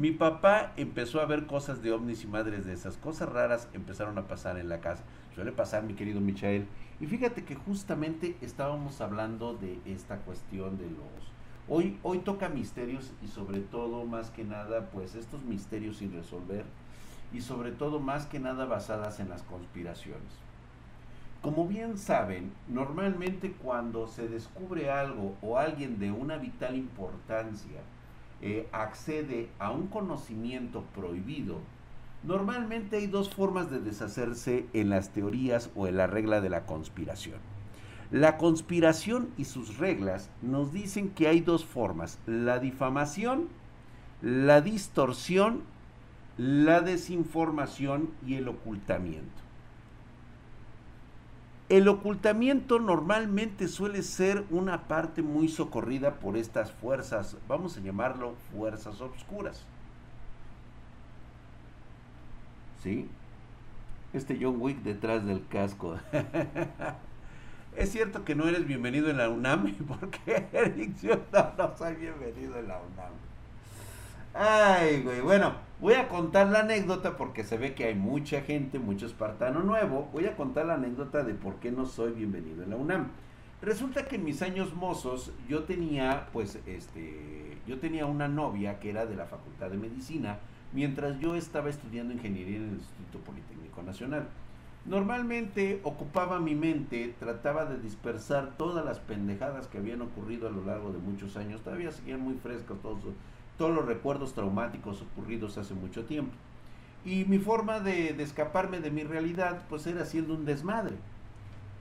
[0.00, 2.96] Mi papá empezó a ver cosas de ovnis y madres de esas.
[2.96, 5.04] Cosas raras empezaron a pasar en la casa.
[5.34, 6.66] Suele pasar, mi querido Michael.
[7.00, 11.32] Y fíjate que justamente estábamos hablando de esta cuestión de los...
[11.68, 16.64] Hoy, hoy toca misterios y sobre todo, más que nada, pues estos misterios sin resolver
[17.34, 20.32] y sobre todo, más que nada, basadas en las conspiraciones.
[21.42, 27.80] Como bien saben, normalmente cuando se descubre algo o alguien de una vital importancia
[28.42, 31.58] eh, accede a un conocimiento prohibido,
[32.22, 36.66] normalmente hay dos formas de deshacerse en las teorías o en la regla de la
[36.66, 37.38] conspiración.
[38.10, 43.48] La conspiración y sus reglas nos dicen que hay dos formas, la difamación,
[44.20, 45.62] la distorsión,
[46.36, 49.49] la desinformación y el ocultamiento.
[51.70, 58.34] El ocultamiento normalmente suele ser una parte muy socorrida por estas fuerzas, vamos a llamarlo
[58.52, 59.64] fuerzas obscuras.
[62.82, 63.08] ¿Sí?
[64.12, 65.96] Este John Wick detrás del casco.
[67.76, 71.94] es cierto que no eres bienvenido en la UNAM, porque Eric, yo no, no soy
[71.94, 73.12] bienvenido en la UNAM.
[74.34, 78.78] Ay, güey, bueno, voy a contar la anécdota porque se ve que hay mucha gente,
[78.78, 80.08] mucho espartano nuevo.
[80.12, 83.08] Voy a contar la anécdota de por qué no soy bienvenido en la UNAM.
[83.62, 88.90] Resulta que en mis años mozos yo tenía, pues, este, yo tenía una novia que
[88.90, 90.38] era de la Facultad de Medicina,
[90.72, 94.28] mientras yo estaba estudiando ingeniería en el Instituto Politécnico Nacional.
[94.86, 100.64] Normalmente ocupaba mi mente, trataba de dispersar todas las pendejadas que habían ocurrido a lo
[100.64, 101.60] largo de muchos años.
[101.60, 103.04] Todavía seguían muy frescos todos
[103.60, 106.32] todos los recuerdos traumáticos ocurridos hace mucho tiempo.
[107.04, 110.96] Y mi forma de, escaparme de mi realidad, pues era siendo un desmadre,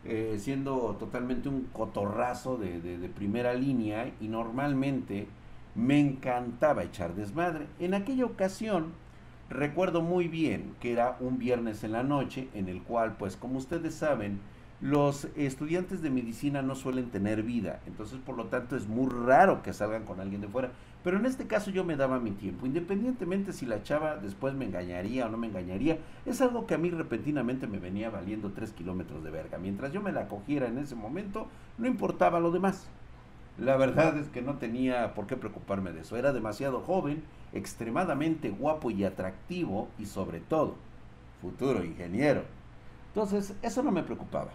[0.03, 5.29] eh, siendo totalmente un cotorrazo de, de, primera línea y normalmente
[5.73, 7.67] me encantaba echar desmadre.
[7.79, 8.91] En aquella ocasión,
[9.49, 13.57] recuerdo muy bien que era un viernes en la noche, en el cual, pues como
[13.57, 14.41] ustedes saben,
[14.81, 19.61] los estudiantes de medicina no suelen tener vida, entonces por lo tanto es muy raro
[19.61, 20.71] que salgan con alguien de fuera.
[21.03, 24.65] Pero en este caso yo me daba mi tiempo, independientemente si la chava después me
[24.65, 28.73] engañaría o no me engañaría, es algo que a mí repentinamente me venía valiendo tres
[28.73, 29.57] kilómetros de verga.
[29.57, 32.89] Mientras yo me la cogiera en ese momento, no importaba lo demás.
[33.57, 36.17] La verdad es que no tenía por qué preocuparme de eso.
[36.17, 37.23] Era demasiado joven,
[37.53, 40.75] extremadamente guapo y atractivo y sobre todo,
[41.41, 42.43] futuro ingeniero.
[43.07, 44.51] Entonces, eso no me preocupaba.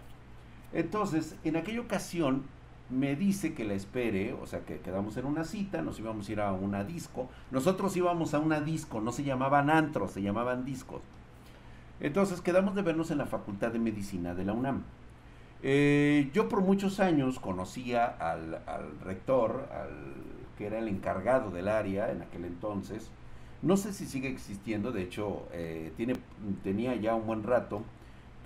[0.73, 2.43] Entonces, en aquella ocasión
[2.89, 6.31] me dice que la espere, o sea, que quedamos en una cita, nos íbamos a
[6.31, 7.29] ir a una disco.
[7.51, 11.01] Nosotros íbamos a una disco, no se llamaban antros, se llamaban discos.
[11.99, 14.83] Entonces quedamos de vernos en la Facultad de Medicina de la UNAM.
[15.63, 18.59] Eh, yo por muchos años conocía al,
[19.03, 19.67] rector,
[20.57, 23.09] que era el encargado del área en aquel entonces.
[23.63, 26.15] No sé si sigue existiendo, de hecho eh, tiene,
[26.63, 27.81] tenía ya un buen rato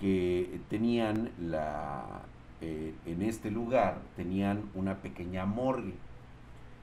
[0.00, 2.22] que tenían la,
[2.60, 5.94] eh, en este lugar tenían una pequeña morgue.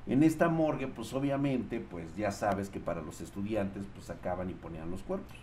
[0.07, 4.53] En esta morgue, pues obviamente, pues ya sabes que para los estudiantes, pues sacaban y
[4.53, 5.37] ponían los cuerpos.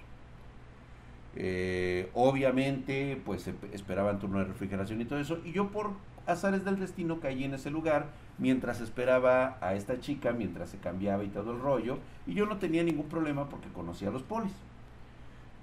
[1.37, 5.39] Eh, obviamente, pues esperaban turno de refrigeración y todo eso.
[5.45, 5.91] Y yo por
[6.27, 8.07] azares del destino caí en ese lugar
[8.39, 11.99] mientras esperaba a esta chica, mientras se cambiaba y todo el rollo.
[12.27, 14.53] Y yo no tenía ningún problema porque conocía a los polis.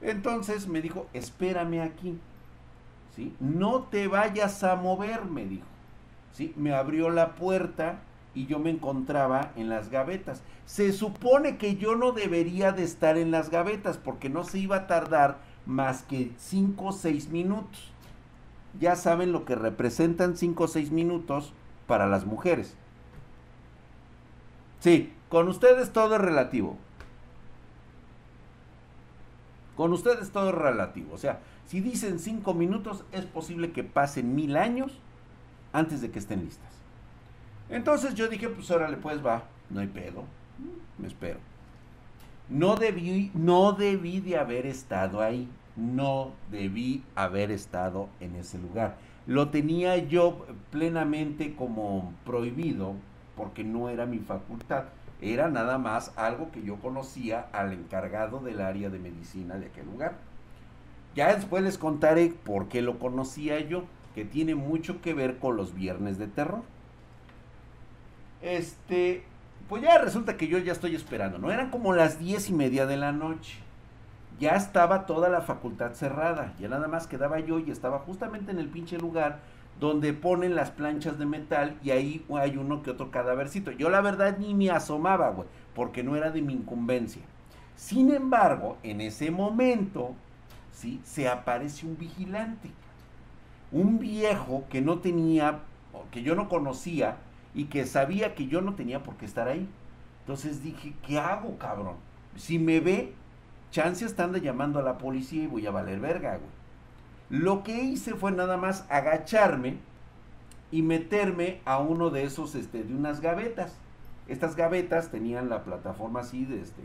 [0.02, 2.18] Entonces me dijo, espérame aquí.
[3.40, 5.66] No te vayas a mover, me dijo.
[6.34, 6.54] ¿sí?
[6.56, 8.00] Me abrió la puerta
[8.34, 10.42] y yo me encontraba en las gavetas.
[10.66, 14.78] Se supone que yo no debería de estar en las gavetas porque no se iba
[14.78, 17.92] a tardar más que 5 o 6 minutos.
[18.80, 21.54] Ya saben lo que representan 5 o 6 minutos
[21.88, 22.76] para las mujeres.
[24.80, 26.78] Sí, con ustedes todo es relativo.
[29.76, 31.14] Con ustedes todo es relativo.
[31.14, 34.92] O sea, si dicen cinco minutos, es posible que pasen mil años
[35.74, 36.72] antes de que estén listas.
[37.70, 40.26] Entonces yo dije, pues órale, pues va, no hay pedo,
[40.98, 41.40] me espero.
[42.50, 45.48] No debí, no debí de haber estado ahí,
[45.78, 48.98] no debí haber estado en ese lugar.
[49.26, 52.96] Lo tenía yo plenamente como prohibido
[53.38, 54.86] porque no era mi facultad.
[55.22, 59.86] Era nada más algo que yo conocía al encargado del área de medicina de aquel
[59.86, 60.16] lugar.
[61.16, 63.84] Ya después les contaré por qué lo conocía yo,
[64.16, 66.64] que tiene mucho que ver con los viernes de terror.
[68.42, 69.24] Este,
[69.70, 71.52] pues ya resulta que yo ya estoy esperando, ¿no?
[71.52, 73.58] Eran como las diez y media de la noche.
[74.40, 78.58] Ya estaba toda la facultad cerrada, ya nada más quedaba yo y estaba justamente en
[78.58, 79.40] el pinche lugar
[79.80, 83.72] donde ponen las planchas de metal y ahí hay uno que otro cadavercito.
[83.72, 87.22] Yo la verdad ni me asomaba, güey, porque no era de mi incumbencia.
[87.76, 90.16] Sin embargo, en ese momento,
[90.74, 91.02] ¿sí?
[91.04, 92.70] Se aparece un vigilante.
[93.72, 95.60] Un viejo que no tenía,
[96.12, 97.18] que yo no conocía
[97.54, 99.68] y que sabía que yo no tenía por qué estar ahí.
[100.22, 101.96] Entonces dije, ¿qué hago, cabrón?
[102.36, 103.14] Si me ve,
[103.72, 106.62] chance están llamando a la policía y voy a valer verga, güey.
[107.30, 109.78] Lo que hice fue nada más agacharme
[110.70, 113.78] y meterme a uno de esos, este, de unas gavetas.
[114.28, 116.82] Estas gavetas tenían la plataforma así de este,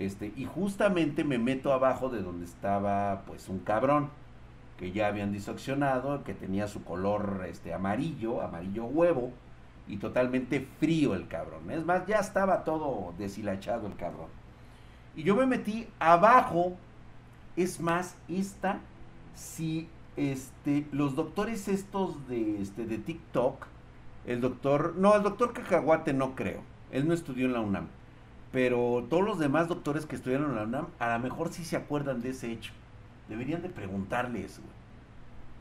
[0.00, 4.08] este, y justamente me meto abajo de donde estaba, pues, un cabrón
[4.78, 9.30] que ya habían diseccionado, que tenía su color, este, amarillo, amarillo huevo,
[9.86, 11.70] y totalmente frío el cabrón.
[11.70, 14.28] Es más, ya estaba todo deshilachado el cabrón.
[15.14, 16.78] Y yo me metí abajo.
[17.56, 18.80] Es más, esta,
[19.34, 19.86] si
[20.16, 23.66] este, los doctores estos de, este, de TikTok,
[24.26, 26.62] el doctor, no, el doctor Cacahuate no creo.
[26.90, 27.88] Él no estudió en la UNAM.
[28.52, 31.76] Pero todos los demás doctores que estudiaron en la UNAM, a lo mejor sí se
[31.76, 32.72] acuerdan de ese hecho.
[33.28, 34.80] Deberían de preguntarles, güey.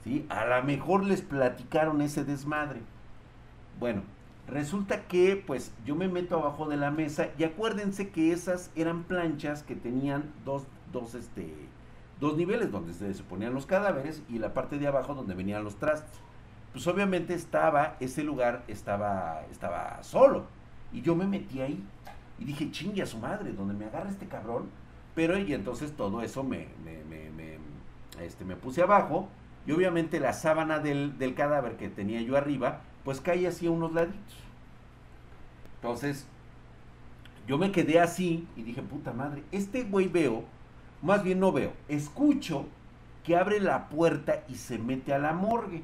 [0.04, 0.26] ¿Sí?
[0.30, 2.82] A lo mejor les platicaron ese desmadre.
[3.80, 4.02] Bueno,
[4.48, 9.04] resulta que pues yo me meto abajo de la mesa y acuérdense que esas eran
[9.04, 11.54] planchas que tenían dos, dos, este,
[12.20, 15.76] dos niveles donde se, ponían los cadáveres y la parte de abajo donde venían los
[15.76, 16.20] trastes.
[16.72, 20.46] Pues obviamente estaba, ese lugar estaba, estaba solo
[20.92, 21.84] y yo me metí ahí
[22.40, 24.70] y dije, chingue a su madre, donde me agarra este cabrón.
[25.16, 27.58] Pero y entonces todo eso me, me, me, me
[28.22, 29.30] este, me puse abajo
[29.66, 33.94] y obviamente la sábana del, cadáver que tenía yo arriba pues cae así a unos
[33.94, 34.38] laditos.
[35.76, 36.28] Entonces,
[37.48, 40.44] yo me quedé así y dije, puta madre, este güey veo,
[41.02, 42.66] más bien no veo, escucho
[43.24, 45.82] que abre la puerta y se mete a la morgue.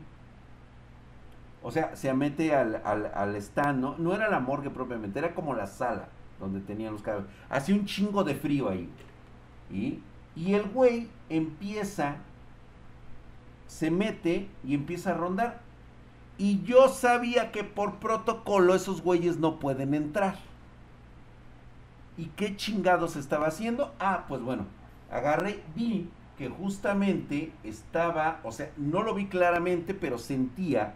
[1.64, 3.96] O sea, se mete al, al, stand, ¿no?
[3.98, 6.10] no era la morgue propiamente, era como la sala
[6.40, 7.32] donde tenían los cadáveres.
[7.50, 8.90] Hacía un chingo de frío ahí.
[9.72, 10.00] Y,
[10.36, 12.18] y el güey empieza,
[13.68, 15.62] se mete y empieza a rondar.
[16.38, 20.38] Y yo sabía que por protocolo esos güeyes no pueden entrar.
[22.18, 23.94] ¿Y qué chingados estaba haciendo?
[24.00, 24.66] Ah, pues bueno,
[25.12, 30.94] agarré, vi que justamente estaba, o sea, no lo vi claramente, pero sentía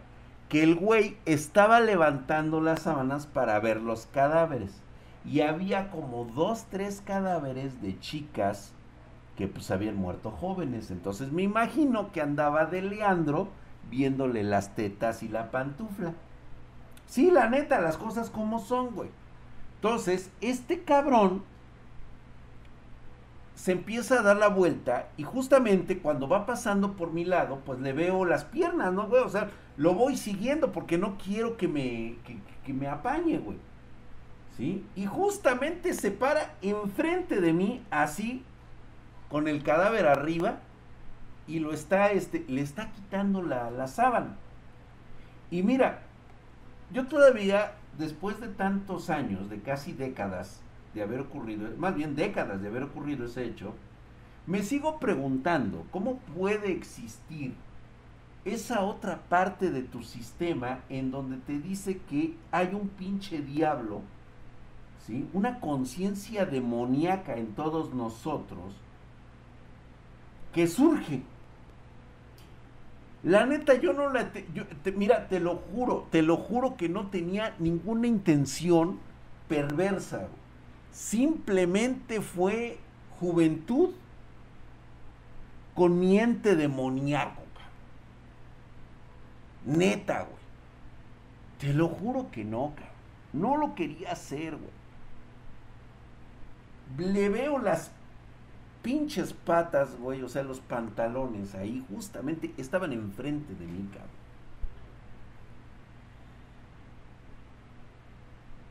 [0.48, 4.82] que el güey estaba levantando las sábanas para ver los cadáveres.
[5.24, 8.72] Y había como dos, tres cadáveres de chicas
[9.36, 10.90] que pues habían muerto jóvenes.
[10.90, 13.48] Entonces me imagino que andaba de Leandro
[13.90, 16.14] viéndole las tetas y la pantufla.
[17.06, 19.10] Sí, la neta, las cosas como son, güey.
[19.76, 21.42] Entonces, este cabrón
[23.54, 27.80] se empieza a dar la vuelta y justamente cuando va pasando por mi lado, pues
[27.80, 29.22] le veo las piernas, ¿no, güey?
[29.22, 32.16] O sea, lo voy siguiendo porque no quiero que me,
[32.64, 33.58] que me apañe, güey.
[34.60, 38.44] Y justamente se para enfrente de mí, así,
[39.30, 40.60] con el cadáver arriba,
[41.46, 44.36] y lo está, este, le está quitando la, la sábana.
[45.50, 46.02] Y mira,
[46.92, 50.60] yo todavía, después de tantos años, de casi décadas
[50.94, 53.74] de haber ocurrido, más bien décadas de haber ocurrido ese hecho,
[54.46, 57.54] me sigo preguntando cómo puede existir
[58.44, 64.02] esa otra parte de tu sistema en donde te dice que hay un pinche diablo,
[65.06, 65.28] ¿sí?
[65.32, 68.74] una conciencia demoníaca en todos nosotros
[70.52, 71.22] que surge
[73.22, 74.30] la neta, yo no la...
[74.96, 78.98] mira, te lo juro, te lo juro que no tenía ninguna intención
[79.46, 80.28] perversa.
[80.90, 82.78] Simplemente fue
[83.18, 83.90] juventud
[85.74, 87.42] con miente demoníaco.
[89.66, 90.40] Neta, güey.
[91.58, 92.90] Te lo juro que no, cabrón.
[93.34, 94.79] No lo quería hacer, güey.
[96.98, 97.90] Le veo las
[98.82, 104.20] pinches patas, güey, o sea, los pantalones ahí justamente estaban enfrente de mí, cabrón.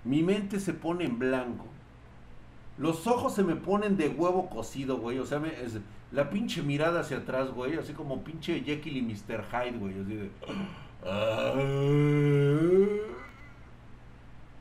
[0.04, 1.66] Mi mente se pone en blanco.
[2.78, 5.20] Los ojos se me ponen de huevo cocido, güey.
[5.20, 5.42] O sea,
[6.12, 7.78] la pinche mirada hacia atrás, güey.
[7.78, 9.44] Así como pinche Jekyll y Mr.
[9.52, 10.00] Hyde, güey.
[10.00, 10.32] Así de...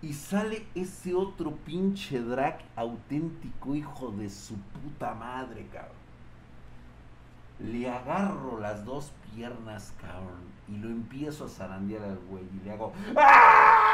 [0.01, 5.97] Ah" y sale ese otro pinche drag auténtico, hijo de su puta madre, cabrón.
[7.61, 12.73] Le agarro las dos piernas, cabrón, y lo empiezo a zarandear al güey y le
[12.73, 12.93] hago.
[13.17, 13.89] ¡Ah!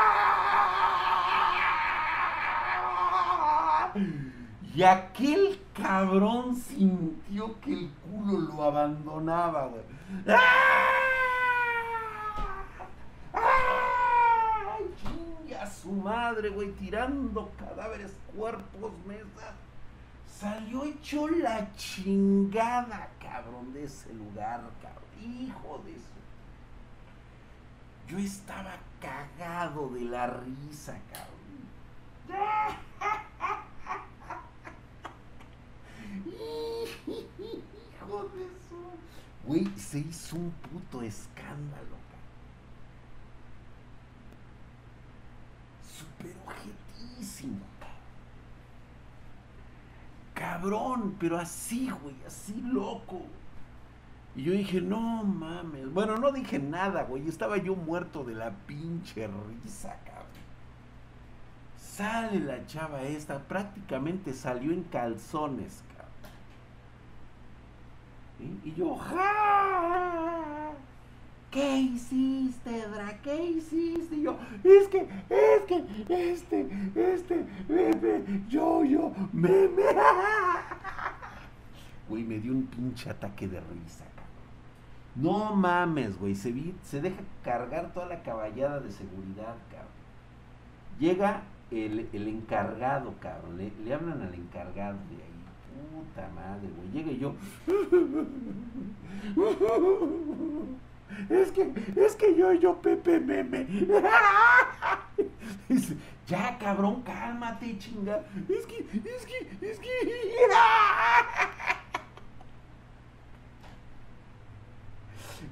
[4.75, 9.83] Y aquel cabrón sintió que el culo lo abandonaba, güey.
[10.29, 10.91] ¡Ah!
[13.33, 15.73] ¡Ay, chingas!
[15.85, 19.53] Su madre, güey, tirando cadáveres, cuerpos, mesa.
[20.27, 25.05] Salió hecho la chingada, cabrón, de ese lugar, cabrón.
[25.23, 26.09] Hijo de eso.
[28.09, 31.35] Yo estaba cagado de la risa, cabrón.
[37.07, 38.79] Hijo de eso.
[39.47, 41.97] Güey, se hizo un puto escándalo,
[46.25, 47.61] Súper objetísimo,
[50.35, 51.17] cabrón.
[51.19, 53.23] pero así, güey, así loco.
[54.37, 55.93] Y yo dije, no mames.
[55.93, 57.29] Bueno, no dije nada, güey.
[57.29, 60.25] Estaba yo muerto de la pinche risa, cabrón.
[61.79, 65.85] Sale la chava esta, prácticamente salió en calzones,
[68.65, 70.73] y yo, ¡ja!
[71.55, 73.17] ¿Qué hiciste, Dra?
[73.23, 74.17] ¿Qué hiciste?
[74.17, 75.85] Y yo, es que, es que,
[76.33, 79.85] este, este, bebé, yo, yo, meme.
[82.09, 84.35] Güey, me dio un pinche ataque de risa, cabrón.
[85.15, 89.93] No mames, güey, se, se deja cargar toda la caballada de seguridad, cabrón.
[90.99, 95.35] Llega el, el encargado, cabrón, le, le hablan al encargado de ahí
[95.93, 96.91] Puta madre, güey.
[96.91, 97.35] Llegue yo.
[101.29, 103.67] Es que, es que yo, yo, Pepe Meme.
[106.27, 108.25] ya, cabrón, cálmate, chinga.
[108.49, 109.89] Es que, es que, es que.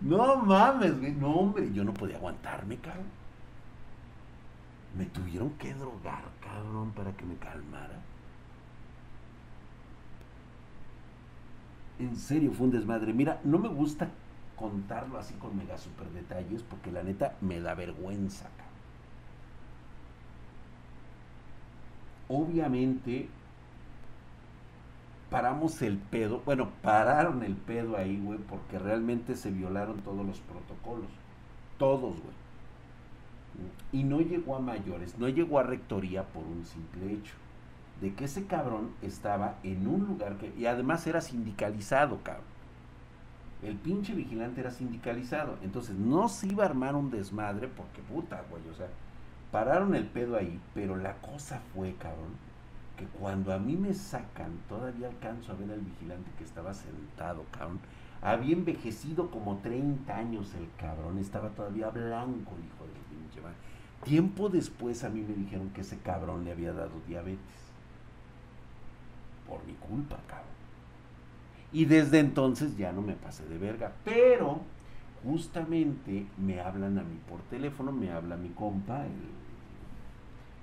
[0.00, 1.12] No mames, güey.
[1.12, 3.06] No, hombre, yo no podía aguantarme, cabrón.
[4.96, 8.00] Me tuvieron que drogar, cabrón, para que me calmara.
[12.02, 13.12] en serio fue un desmadre.
[13.12, 14.08] Mira, no me gusta
[14.62, 18.48] contarlo así con mega super detalles porque la neta me da vergüenza.
[22.28, 23.28] Obviamente
[25.30, 30.38] paramos el pedo, bueno, pararon el pedo ahí, güey, porque realmente se violaron todos los
[30.38, 31.10] protocolos.
[31.76, 32.42] Todos, güey.
[33.90, 37.34] Y no llegó a mayores, no llegó a rectoría por un simple hecho
[38.00, 42.51] de que ese cabrón estaba en un lugar que, y además era sindicalizado, cabrón.
[43.62, 45.56] El pinche vigilante era sindicalizado.
[45.62, 48.62] Entonces no se iba a armar un desmadre porque puta, güey.
[48.68, 48.88] O sea,
[49.52, 50.60] pararon el pedo ahí.
[50.74, 52.34] Pero la cosa fue, cabrón,
[52.96, 57.44] que cuando a mí me sacan, todavía alcanzo a ver al vigilante que estaba sentado,
[57.52, 57.80] cabrón.
[58.20, 61.18] Había envejecido como 30 años el cabrón.
[61.18, 63.56] Estaba todavía blanco, hijo de pinche madre.
[64.04, 67.62] Tiempo después a mí me dijeron que ese cabrón le había dado diabetes
[69.48, 70.61] por mi culpa, cabrón.
[71.72, 73.92] Y desde entonces ya no me pasé de verga.
[74.04, 74.60] Pero
[75.24, 79.04] justamente me hablan a mí por teléfono, me habla mi compa,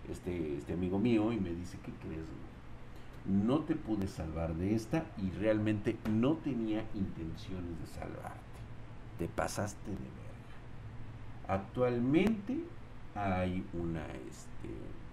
[0.10, 2.26] este, este amigo mío, y me dice, ¿qué crees?
[3.26, 8.40] No te pude salvar de esta y realmente no tenía intenciones de salvarte.
[9.18, 11.48] Te pasaste de verga.
[11.48, 12.60] Actualmente
[13.16, 14.70] hay una, este,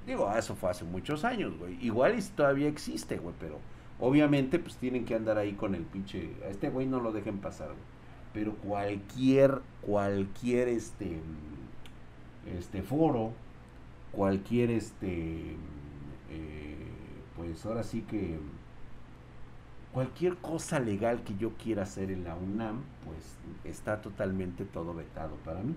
[0.07, 1.85] Digo, eso fue hace muchos años, güey.
[1.85, 3.59] Igual y todavía existe, güey, pero
[4.01, 6.31] obviamente pues tienen que andar ahí con el pinche...
[6.45, 7.97] A este güey no lo dejen pasar, güey.
[8.33, 11.21] Pero cualquier, cualquier, este,
[12.59, 13.33] este foro,
[14.13, 15.57] cualquier, este,
[16.31, 16.77] eh,
[17.35, 18.39] pues ahora sí que
[19.93, 25.37] cualquier cosa legal que yo quiera hacer en la UNAM, pues está totalmente todo vetado
[25.37, 25.75] para mí.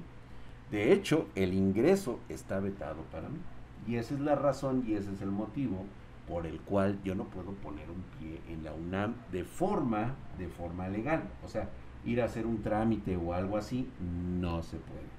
[0.70, 3.40] De hecho, el ingreso está vetado para mí.
[3.88, 5.86] Y esa es la razón y ese es el motivo
[6.29, 10.48] por el cual yo no puedo poner un pie en la UNAM de forma, de
[10.48, 11.24] forma legal.
[11.43, 11.67] O sea,
[12.05, 15.09] ir a hacer un trámite o algo así, no se puede.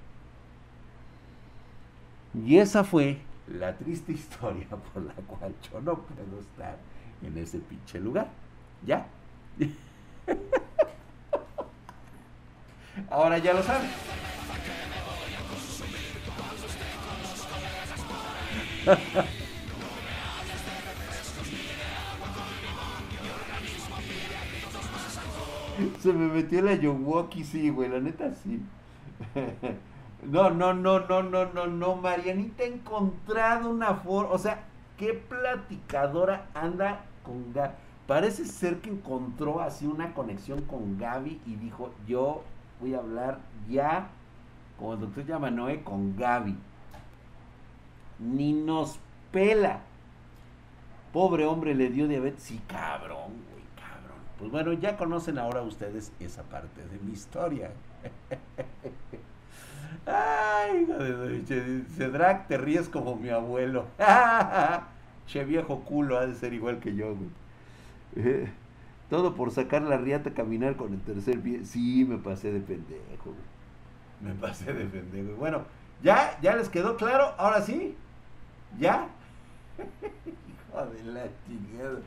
[2.45, 6.77] Y esa fue la triste historia por la cual yo no puedo estar
[7.21, 8.29] en ese pinche lugar.
[8.85, 9.05] ¿Ya?
[13.09, 13.89] Ahora ya lo saben.
[25.99, 28.61] Se me metió la Yowaki, sí, güey, la neta sí.
[30.23, 35.15] No, no, no, no, no, no, no, Marianita ha encontrado una forma, o sea, qué
[35.15, 37.73] platicadora anda con Gaby.
[38.05, 42.43] Parece ser que encontró así una conexión con Gaby y dijo, yo
[42.79, 44.09] voy a hablar ya,
[44.77, 46.55] como el doctor Yamanoe, con Gaby
[48.21, 48.99] ni nos
[49.31, 49.81] pela.
[51.11, 52.43] Pobre hombre le dio diabetes.
[52.43, 53.50] Sí, cabrón.
[54.41, 57.69] Pues bueno, ya conocen ahora ustedes esa parte de mi historia.
[60.07, 63.85] Ay, hijo de Cedrak, te ríes como mi abuelo.
[65.27, 67.29] che viejo culo, ha de ser igual que yo, güey.
[68.15, 68.51] Eh,
[69.11, 71.63] todo por sacar la riata a caminar con el tercer pie.
[71.63, 73.35] Sí, me pasé de pendejo, güey.
[74.21, 75.37] Me pasé de pendejo.
[75.37, 75.65] Bueno,
[76.01, 76.39] ¿ya?
[76.41, 77.35] ¿Ya les quedó claro?
[77.37, 77.95] ¿Ahora sí?
[78.79, 79.07] ¿Ya?
[79.77, 81.99] hijo de la chingada.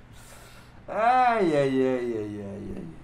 [0.87, 2.95] Ay, ay, ay, ay, ay, ay.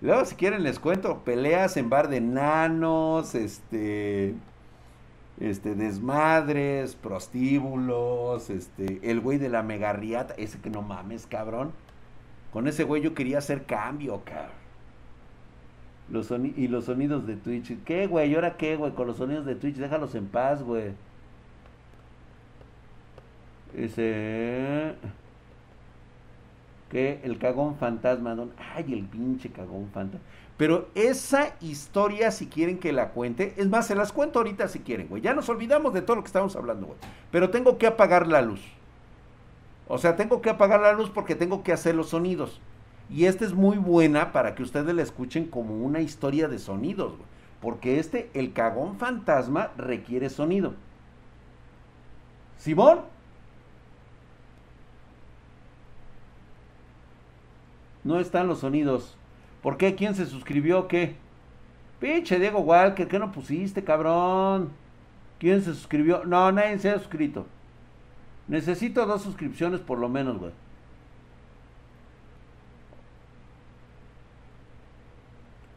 [0.00, 4.34] Luego, si quieren, les cuento peleas en bar de nanos, este,
[5.38, 11.72] este, desmadres, prostíbulos, este, el güey de la megarriata, ese que no mames, cabrón.
[12.52, 14.62] Con ese güey yo quería hacer cambio, cabrón.
[16.10, 17.82] Los y los sonidos de Twitch.
[17.84, 18.30] ¿Qué, güey?
[18.30, 18.92] ¿Y ahora qué, güey?
[18.92, 20.92] Con los sonidos de Twitch, déjalos en paz, güey.
[23.74, 24.94] Ese
[26.92, 30.20] que el cagón fantasma, don, ay, el pinche cagón fantasma.
[30.58, 34.80] Pero esa historia, si quieren que la cuente, es más, se las cuento ahorita si
[34.80, 35.22] quieren, güey.
[35.22, 36.98] Ya nos olvidamos de todo lo que estamos hablando, güey.
[37.30, 38.60] Pero tengo que apagar la luz.
[39.88, 42.60] O sea, tengo que apagar la luz porque tengo que hacer los sonidos.
[43.08, 47.16] Y esta es muy buena para que ustedes la escuchen como una historia de sonidos,
[47.16, 47.28] güey.
[47.62, 50.74] Porque este, el cagón fantasma, requiere sonido.
[52.58, 53.00] Simón,
[58.04, 59.16] No están los sonidos.
[59.62, 59.94] ¿Por qué?
[59.94, 60.88] ¿Quién se suscribió?
[60.88, 61.16] ¿Qué?
[62.00, 64.70] Pinche Diego Walker, ¿qué no pusiste, cabrón?
[65.38, 66.24] ¿Quién se suscribió?
[66.24, 67.46] No, nadie se ha suscrito.
[68.48, 70.52] Necesito dos suscripciones por lo menos, güey.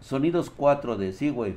[0.02, 1.56] Sonidos 4D, sí, güey.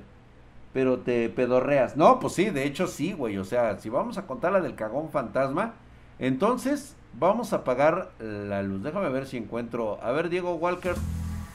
[0.73, 1.97] Pero te pedorreas.
[1.97, 3.39] No, pues sí, de hecho sí, güey.
[3.39, 5.75] O sea, si vamos a contar la del cagón fantasma,
[6.19, 8.83] entonces Vamos a apagar la luz.
[8.83, 9.99] Déjame ver si encuentro.
[10.03, 10.95] A ver, Diego Walker,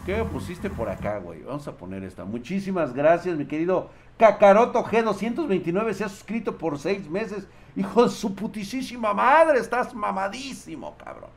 [0.06, 1.42] ¿qué pusiste por acá, güey?
[1.44, 2.26] Vamos a poner esta.
[2.26, 5.94] Muchísimas gracias, mi querido Cacaroto G229.
[5.94, 7.48] Se ha suscrito por seis meses.
[7.76, 11.32] Hijo de su putisísima madre, estás mamadísimo, cabrón.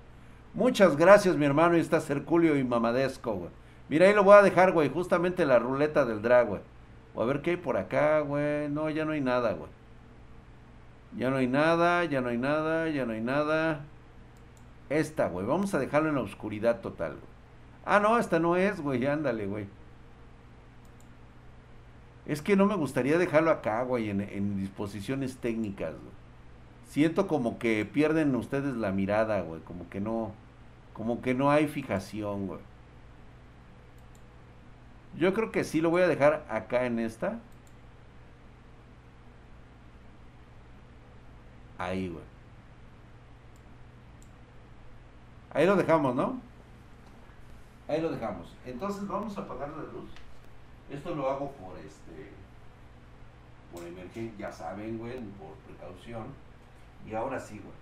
[0.52, 1.76] Muchas gracias, mi hermano.
[1.76, 3.50] Y estás Herculio y mamadesco, güey.
[3.88, 4.90] Mira, ahí lo voy a dejar, güey.
[4.90, 6.60] Justamente la ruleta del drag, güey.
[7.14, 8.68] O a ver qué hay por acá, güey.
[8.68, 9.70] No, ya no hay nada, güey.
[11.16, 13.80] Ya no hay nada, ya no hay nada, ya no hay nada.
[14.88, 15.46] Esta, güey.
[15.46, 17.36] Vamos a dejarlo en la oscuridad total, güey.
[17.84, 19.06] Ah, no, esta no es, güey.
[19.06, 19.66] Ándale, güey.
[22.26, 25.94] Es que no me gustaría dejarlo acá, güey, en, disposiciones técnicas.
[26.88, 29.60] Siento como que pierden ustedes la mirada, güey.
[29.62, 30.32] Como que no.
[30.92, 32.60] Como que no hay fijación, güey.
[35.16, 37.38] Yo creo que sí lo voy a dejar acá en esta.
[41.78, 42.35] Ahí, güey.
[45.56, 46.38] Ahí lo dejamos, ¿no?
[47.88, 48.46] Ahí lo dejamos.
[48.66, 50.10] Entonces vamos a apagar la luz.
[50.90, 52.30] Esto lo hago por este
[53.72, 56.26] por emergencia, ya saben, güey, por precaución.
[57.08, 57.74] Y ahora sí, güey.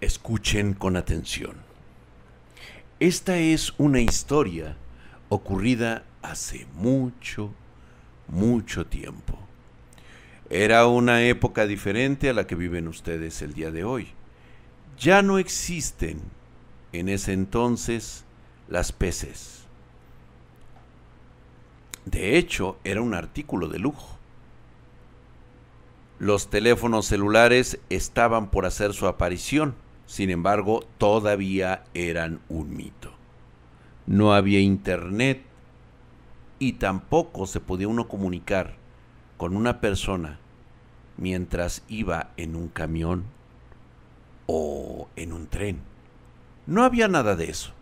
[0.00, 1.54] Escuchen con atención.
[2.98, 4.76] Esta es una historia
[5.28, 7.52] ocurrida hace mucho,
[8.26, 9.43] mucho tiempo.
[10.56, 14.10] Era una época diferente a la que viven ustedes el día de hoy.
[14.96, 16.20] Ya no existen
[16.92, 18.24] en ese entonces
[18.68, 19.64] las peces.
[22.04, 24.16] De hecho, era un artículo de lujo.
[26.20, 29.74] Los teléfonos celulares estaban por hacer su aparición,
[30.06, 33.10] sin embargo, todavía eran un mito.
[34.06, 35.42] No había internet
[36.60, 38.76] y tampoco se podía uno comunicar
[39.36, 40.38] con una persona
[41.16, 43.24] mientras iba en un camión
[44.46, 45.80] o en un tren.
[46.66, 47.72] No había nada de eso.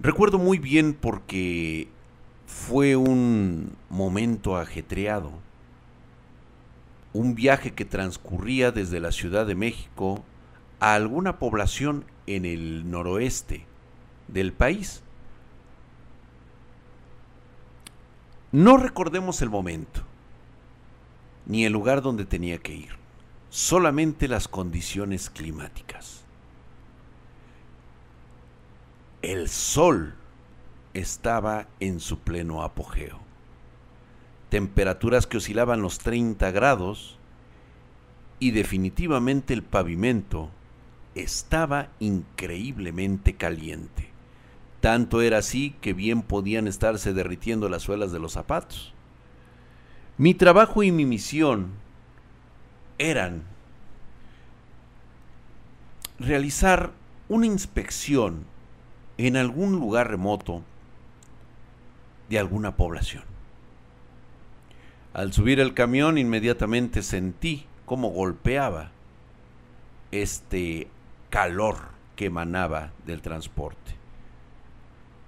[0.00, 1.88] Recuerdo muy bien porque
[2.46, 5.32] fue un momento ajetreado,
[7.12, 10.22] un viaje que transcurría desde la Ciudad de México
[10.78, 13.66] a alguna población en el noroeste
[14.28, 15.02] del país.
[18.50, 20.00] No recordemos el momento,
[21.44, 22.96] ni el lugar donde tenía que ir,
[23.50, 26.24] solamente las condiciones climáticas.
[29.20, 30.14] El sol
[30.94, 33.18] estaba en su pleno apogeo.
[34.48, 37.18] Temperaturas que oscilaban los 30 grados
[38.38, 40.48] y definitivamente el pavimento
[41.14, 44.08] estaba increíblemente caliente.
[44.80, 48.92] Tanto era así que bien podían estarse derritiendo las suelas de los zapatos.
[50.16, 51.72] Mi trabajo y mi misión
[52.98, 53.42] eran
[56.18, 56.92] realizar
[57.28, 58.44] una inspección
[59.16, 60.62] en algún lugar remoto
[62.28, 63.24] de alguna población.
[65.12, 68.90] Al subir el camión inmediatamente sentí cómo golpeaba
[70.12, 70.88] este
[71.30, 71.76] calor
[72.16, 73.97] que emanaba del transporte.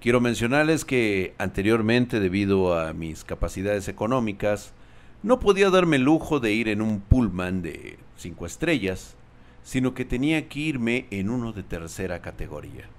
[0.01, 4.73] Quiero mencionarles que anteriormente, debido a mis capacidades económicas,
[5.21, 9.15] no podía darme el lujo de ir en un pullman de cinco estrellas,
[9.61, 12.89] sino que tenía que irme en uno de tercera categoría.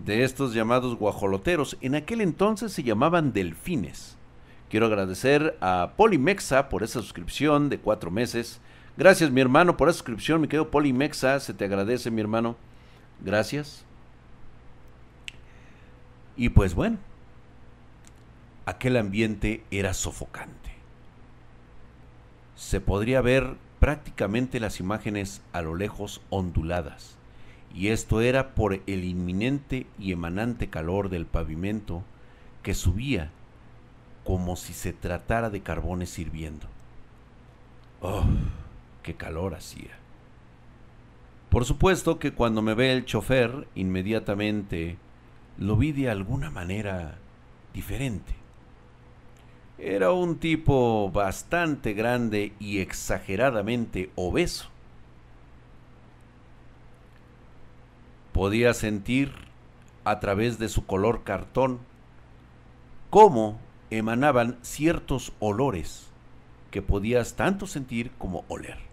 [0.00, 4.18] De estos llamados guajoloteros, en aquel entonces se llamaban delfines.
[4.68, 8.60] Quiero agradecer a Polimexa por esa suscripción de cuatro meses.
[8.98, 10.42] Gracias, mi hermano, por esa suscripción.
[10.42, 11.40] Me quedo Polimexa.
[11.40, 12.54] Se te agradece, mi hermano.
[13.24, 13.87] Gracias.
[16.38, 16.98] Y pues bueno,
[18.64, 20.70] aquel ambiente era sofocante.
[22.54, 27.16] Se podría ver prácticamente las imágenes a lo lejos onduladas,
[27.74, 32.04] y esto era por el inminente y emanante calor del pavimento
[32.62, 33.30] que subía
[34.24, 36.68] como si se tratara de carbones hirviendo.
[38.00, 38.24] ¡Oh!
[39.02, 39.96] ¡Qué calor hacía!
[41.50, 44.98] Por supuesto que cuando me ve el chofer, inmediatamente
[45.58, 47.18] lo vi de alguna manera
[47.74, 48.32] diferente.
[49.76, 54.68] Era un tipo bastante grande y exageradamente obeso.
[58.32, 59.32] Podía sentir
[60.04, 61.80] a través de su color cartón
[63.10, 63.58] cómo
[63.90, 66.08] emanaban ciertos olores
[66.70, 68.87] que podías tanto sentir como oler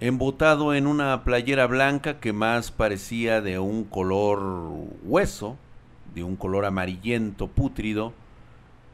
[0.00, 4.72] embotado en una playera blanca que más parecía de un color
[5.04, 5.58] hueso,
[6.14, 8.14] de un color amarillento pútrido,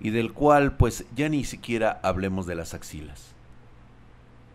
[0.00, 3.32] y del cual pues ya ni siquiera hablemos de las axilas.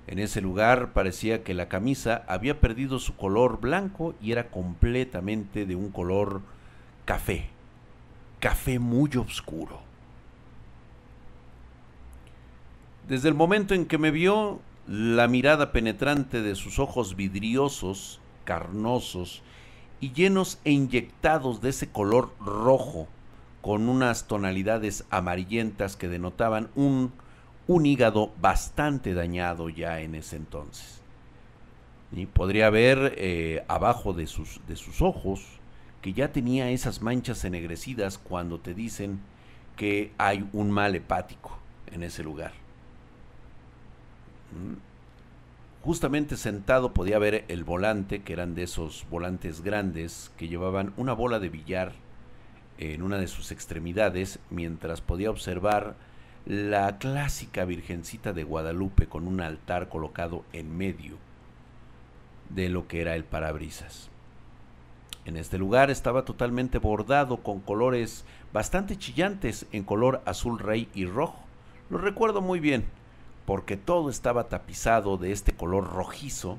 [0.08, 5.66] En ese lugar parecía que la camisa había perdido su color blanco y era completamente
[5.66, 6.42] de un color
[7.06, 7.50] café,
[8.40, 9.80] café muy oscuro.
[13.08, 14.60] Desde el momento en que me vio,
[14.92, 19.42] la mirada penetrante de sus ojos vidriosos, carnosos
[20.02, 23.08] y llenos e inyectados de ese color rojo,
[23.62, 27.14] con unas tonalidades amarillentas que denotaban un,
[27.68, 31.00] un hígado bastante dañado ya en ese entonces.
[32.12, 35.46] Y podría ver eh, abajo de sus, de sus ojos
[36.02, 39.22] que ya tenía esas manchas ennegrecidas cuando te dicen
[39.78, 41.58] que hay un mal hepático
[41.94, 42.61] en ese lugar.
[45.84, 51.14] Justamente sentado podía ver el volante, que eran de esos volantes grandes que llevaban una
[51.14, 51.94] bola de billar
[52.78, 55.96] en una de sus extremidades, mientras podía observar
[56.46, 61.18] la clásica Virgencita de Guadalupe con un altar colocado en medio
[62.50, 64.10] de lo que era el parabrisas.
[65.26, 71.06] En este lugar estaba totalmente bordado con colores bastante chillantes en color azul rey y
[71.06, 71.40] rojo.
[71.90, 72.86] Lo recuerdo muy bien
[73.52, 76.58] porque todo estaba tapizado de este color rojizo,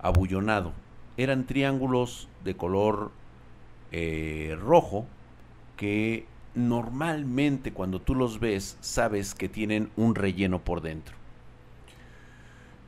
[0.00, 0.72] abullonado.
[1.16, 3.12] Eran triángulos de color
[3.92, 5.06] eh, rojo
[5.76, 6.26] que
[6.56, 11.14] normalmente cuando tú los ves sabes que tienen un relleno por dentro.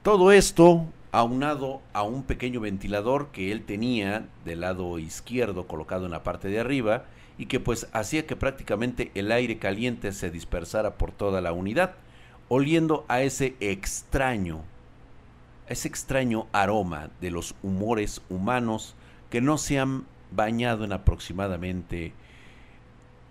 [0.03, 6.11] Todo esto aunado a un pequeño ventilador que él tenía del lado izquierdo colocado en
[6.11, 7.05] la parte de arriba
[7.39, 11.95] y que pues hacía que prácticamente el aire caliente se dispersara por toda la unidad
[12.53, 14.65] oliendo a ese extraño,
[15.69, 18.97] ese extraño aroma de los humores humanos
[19.31, 22.13] que no se han bañado en aproximadamente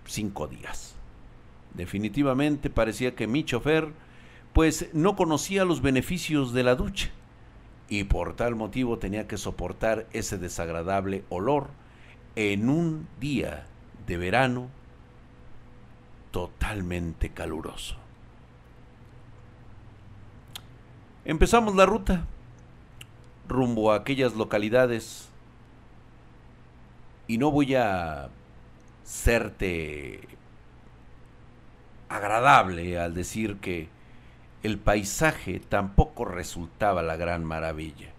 [0.05, 0.95] cinco días.
[1.73, 3.89] Definitivamente parecía que mi chofer
[4.53, 7.09] pues no conocía los beneficios de la ducha
[7.89, 11.71] y por tal motivo tenía que soportar ese desagradable olor
[12.37, 13.67] en un día
[14.07, 14.69] de verano
[16.31, 17.97] totalmente caluroso.
[21.29, 22.25] Empezamos la ruta
[23.47, 25.29] rumbo a aquellas localidades
[27.27, 28.29] y no voy a
[29.03, 30.21] serte
[32.09, 33.89] agradable al decir que
[34.63, 38.09] el paisaje tampoco resultaba la gran maravilla,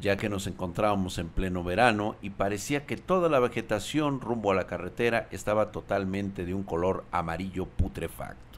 [0.00, 4.54] ya que nos encontrábamos en pleno verano y parecía que toda la vegetación rumbo a
[4.54, 8.49] la carretera estaba totalmente de un color amarillo putrefacto.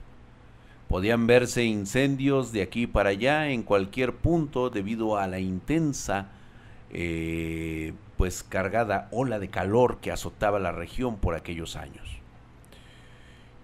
[0.92, 6.28] Podían verse incendios de aquí para allá en cualquier punto debido a la intensa,
[6.90, 12.20] eh, pues cargada ola de calor que azotaba la región por aquellos años.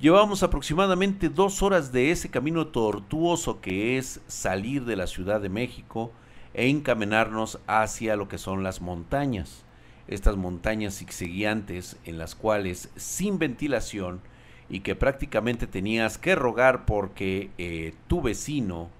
[0.01, 5.51] Llevábamos aproximadamente dos horas de ese camino tortuoso que es salir de la Ciudad de
[5.51, 6.13] México
[6.55, 9.67] e encaminarnos hacia lo que son las montañas.
[10.07, 14.23] Estas montañas zigzagueantes en las cuales sin ventilación
[14.71, 18.91] y que prácticamente tenías que rogar porque eh, tu vecino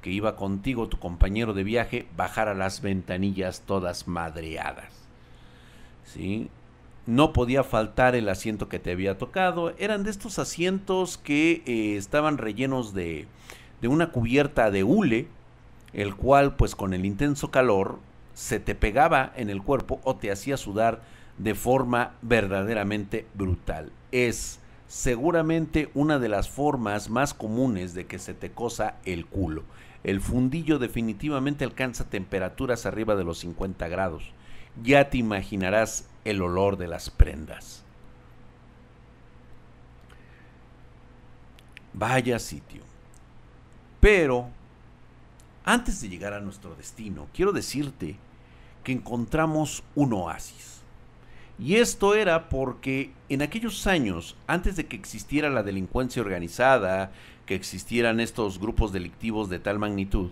[0.00, 4.92] que iba contigo, tu compañero de viaje, bajara las ventanillas todas madreadas.
[6.04, 6.48] ¿Sí?
[7.06, 9.74] No podía faltar el asiento que te había tocado.
[9.78, 13.26] Eran de estos asientos que eh, estaban rellenos de,
[13.80, 15.28] de una cubierta de hule,
[15.92, 17.98] el cual pues con el intenso calor
[18.32, 21.02] se te pegaba en el cuerpo o te hacía sudar
[21.36, 23.92] de forma verdaderamente brutal.
[24.12, 24.59] Es
[24.90, 29.62] seguramente una de las formas más comunes de que se te cosa el culo.
[30.02, 34.32] El fundillo definitivamente alcanza temperaturas arriba de los 50 grados.
[34.82, 37.84] Ya te imaginarás el olor de las prendas.
[41.92, 42.82] Vaya sitio.
[44.00, 44.48] Pero,
[45.64, 48.16] antes de llegar a nuestro destino, quiero decirte
[48.82, 50.79] que encontramos un oasis.
[51.60, 57.12] Y esto era porque en aquellos años, antes de que existiera la delincuencia organizada,
[57.44, 60.30] que existieran estos grupos delictivos de tal magnitud,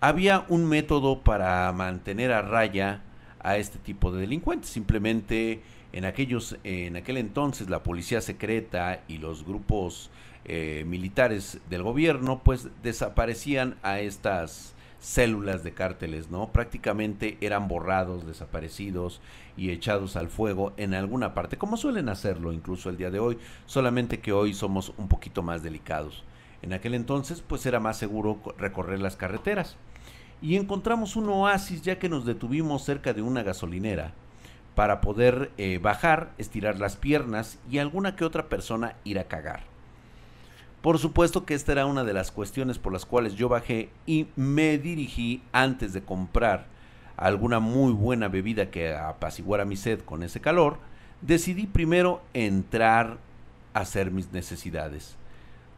[0.00, 3.02] había un método para mantener a raya
[3.40, 4.70] a este tipo de delincuentes.
[4.70, 5.60] Simplemente
[5.92, 10.10] en aquellos, en aquel entonces la policía secreta y los grupos
[10.46, 16.52] eh, militares del gobierno, pues desaparecían a estas células de cárteles, ¿no?
[16.52, 19.20] Prácticamente eran borrados, desaparecidos
[19.56, 23.38] y echados al fuego en alguna parte, como suelen hacerlo incluso el día de hoy,
[23.66, 26.24] solamente que hoy somos un poquito más delicados.
[26.62, 29.76] En aquel entonces, pues era más seguro recorrer las carreteras.
[30.42, 34.12] Y encontramos un oasis ya que nos detuvimos cerca de una gasolinera
[34.74, 39.75] para poder eh, bajar, estirar las piernas y alguna que otra persona ir a cagar.
[40.86, 44.28] Por supuesto que esta era una de las cuestiones por las cuales yo bajé y
[44.36, 46.66] me dirigí antes de comprar
[47.16, 50.78] alguna muy buena bebida que apaciguara mi sed con ese calor,
[51.22, 53.18] decidí primero entrar
[53.74, 55.16] a hacer mis necesidades.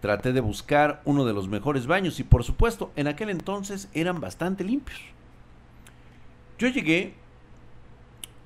[0.02, 4.20] Traté de buscar uno de los mejores baños y por supuesto en aquel entonces eran
[4.20, 5.00] bastante limpios.
[6.58, 7.14] Yo llegué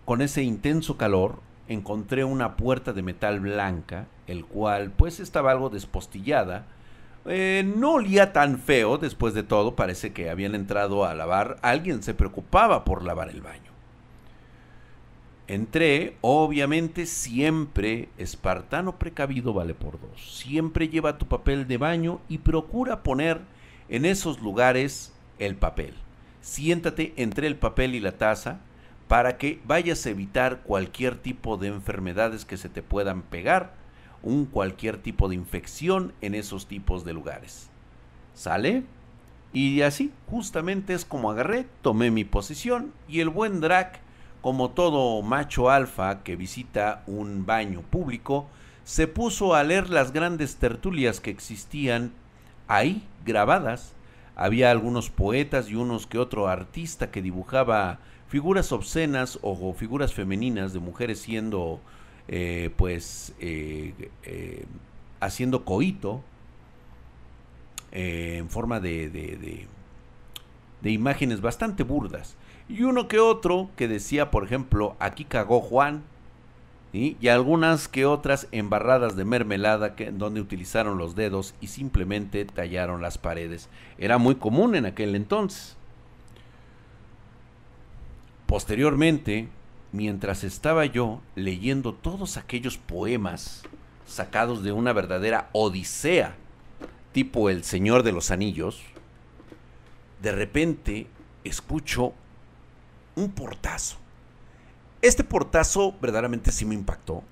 [0.04, 1.40] con ese intenso calor,
[1.72, 6.66] encontré una puerta de metal blanca el cual pues estaba algo despostillada.
[7.24, 12.02] Eh, no olía tan feo después de todo, parece que habían entrado a lavar, alguien
[12.02, 13.70] se preocupaba por lavar el baño.
[15.46, 22.38] Entré, obviamente siempre, espartano precavido vale por dos, siempre lleva tu papel de baño y
[22.38, 23.40] procura poner
[23.88, 25.94] en esos lugares el papel.
[26.40, 28.60] Siéntate entre el papel y la taza
[29.08, 33.74] para que vayas a evitar cualquier tipo de enfermedades que se te puedan pegar
[34.22, 37.68] un cualquier tipo de infección en esos tipos de lugares.
[38.34, 38.84] ¿Sale?
[39.52, 44.00] Y así, justamente es como agarré, tomé mi posición y el buen Drac,
[44.40, 48.48] como todo macho alfa que visita un baño público,
[48.84, 52.12] se puso a leer las grandes tertulias que existían
[52.66, 53.94] ahí grabadas.
[54.36, 60.72] Había algunos poetas y unos que otro artista que dibujaba figuras obscenas o figuras femeninas
[60.72, 61.80] de mujeres siendo
[62.28, 64.64] eh, pues eh, eh,
[65.20, 66.22] haciendo coito
[67.90, 69.66] en forma de, de,
[70.80, 72.36] de, imágenes bastante burdas.
[72.68, 76.02] Y uno que otro que decía, por ejemplo, aquí cagó Juan,
[76.92, 83.00] y algunas que otras embarradas de mermelada que, donde utilizaron los dedos y simplemente tallaron
[83.00, 83.68] las paredes.
[83.96, 85.76] Era muy común en aquel entonces.
[88.46, 89.48] Posteriormente,
[89.92, 93.62] mientras estaba yo leyendo todos aquellos poemas
[94.06, 96.34] sacados de una verdadera odisea,
[97.12, 98.82] tipo El Señor de los Anillos,
[100.20, 101.06] de repente
[101.44, 102.12] escucho
[103.14, 104.01] un portazo.
[105.02, 107.24] Este portazo verdaderamente sí me impactó.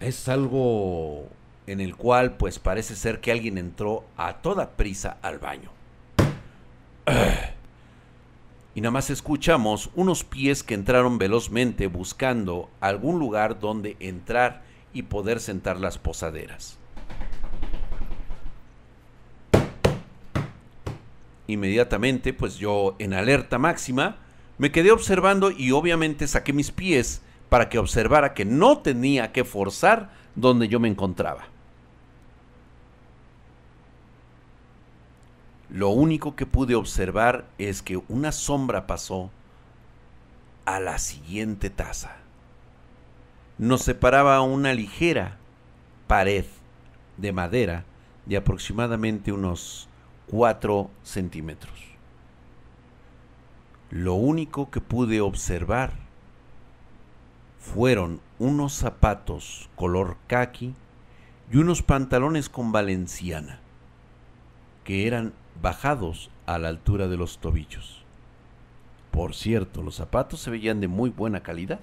[0.00, 1.28] Es algo
[1.68, 5.70] en el cual pues parece ser que alguien entró a toda prisa al baño
[8.74, 15.02] y nada más escuchamos unos pies que entraron velozmente buscando algún lugar donde entrar y
[15.02, 16.78] poder sentar las posaderas.
[21.46, 24.16] Inmediatamente, pues yo en alerta máxima,
[24.58, 29.44] me quedé observando y obviamente saqué mis pies para que observara que no tenía que
[29.44, 31.46] forzar donde yo me encontraba.
[35.70, 39.30] Lo único que pude observar es que una sombra pasó
[40.64, 42.16] a la siguiente taza.
[43.58, 45.36] Nos separaba una ligera
[46.06, 46.46] pared
[47.16, 47.84] de madera
[48.26, 49.88] de aproximadamente unos
[50.28, 51.87] 4 centímetros.
[53.90, 55.92] Lo único que pude observar
[57.58, 60.74] fueron unos zapatos color khaki
[61.50, 63.60] y unos pantalones con valenciana,
[64.84, 68.04] que eran bajados a la altura de los tobillos.
[69.10, 71.80] Por cierto, los zapatos se veían de muy buena calidad.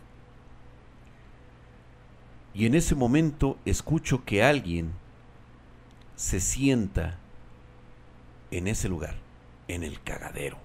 [2.53, 4.93] Y en ese momento escucho que alguien
[6.15, 7.17] se sienta
[8.51, 9.15] en ese lugar,
[9.67, 10.64] en el cagadero.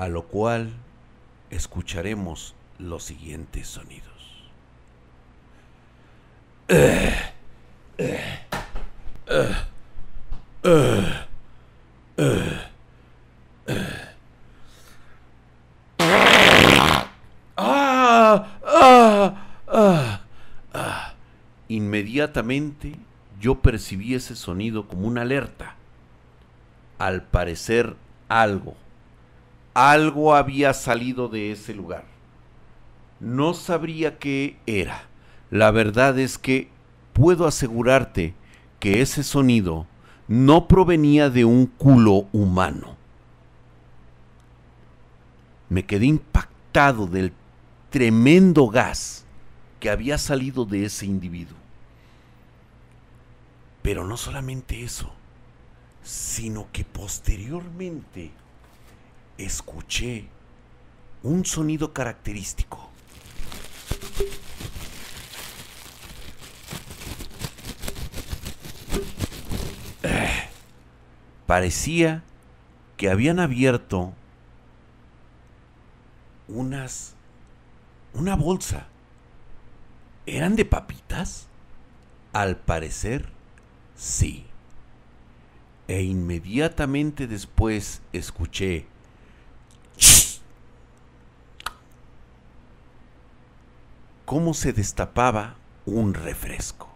[0.00, 0.72] A lo cual
[1.50, 4.06] escucharemos los siguientes sonidos.
[21.68, 22.96] Inmediatamente
[23.38, 25.74] yo percibí ese sonido como una alerta.
[26.96, 27.96] Al parecer
[28.30, 28.78] algo,
[29.74, 32.04] algo había salido de ese lugar.
[33.20, 35.08] No sabría qué era.
[35.50, 36.68] La verdad es que
[37.12, 38.34] puedo asegurarte
[38.78, 39.86] que ese sonido
[40.26, 42.96] no provenía de un culo humano.
[45.68, 47.32] Me quedé impactado del
[47.90, 49.24] tremendo gas
[49.80, 51.58] que había salido de ese individuo.
[53.82, 55.12] Pero no solamente eso,
[56.02, 58.30] sino que posteriormente
[59.44, 60.28] escuché
[61.22, 62.90] un sonido característico.
[71.50, 72.22] parecía
[72.96, 74.12] que habían abierto
[76.46, 77.16] unas
[78.14, 78.86] una bolsa.
[80.26, 81.48] ¿Eran de papitas?
[82.32, 83.30] Al parecer,
[83.96, 84.46] sí.
[85.88, 88.86] E inmediatamente después escuché
[94.30, 96.88] cómo se destapaba un refresco.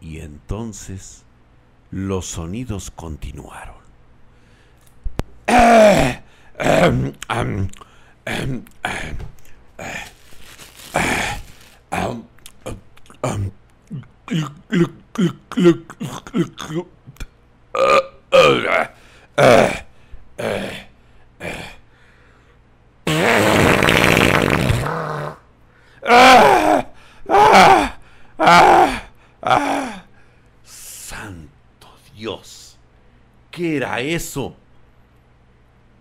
[0.00, 1.24] Y entonces
[1.90, 3.74] los sonidos continuaron.
[33.52, 34.56] ¿Qué era eso?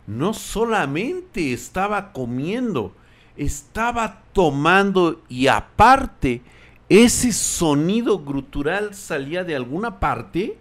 [0.07, 2.95] No solamente estaba comiendo,
[3.35, 6.41] estaba tomando y aparte
[6.87, 10.57] ese sonido grutural salía de alguna parte.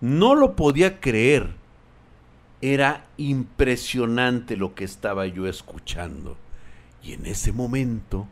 [0.00, 1.59] No lo podía creer.
[2.62, 6.36] Era impresionante lo que estaba yo escuchando.
[7.02, 8.28] Y en ese momento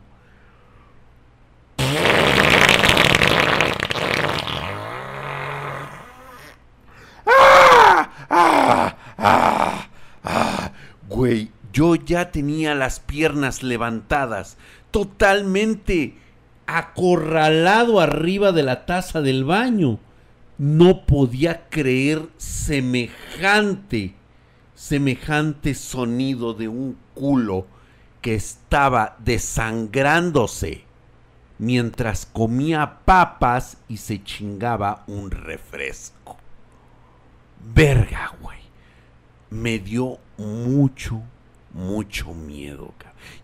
[8.29, 8.95] ¡Ah!
[10.23, 10.71] ¡Ah!
[11.07, 14.57] Güey, yo ya tenía las piernas levantadas,
[14.91, 16.17] totalmente
[16.67, 19.99] acorralado arriba de la taza del baño.
[20.57, 24.13] No podía creer semejante,
[24.79, 27.67] semejante sonido de un culo
[28.21, 30.85] que estaba desangrándose
[31.57, 36.37] mientras comía papas y se chingaba un refresco.
[37.75, 38.59] Verga, güey.
[39.49, 41.23] Me dio mucho,
[41.73, 42.93] mucho miedo.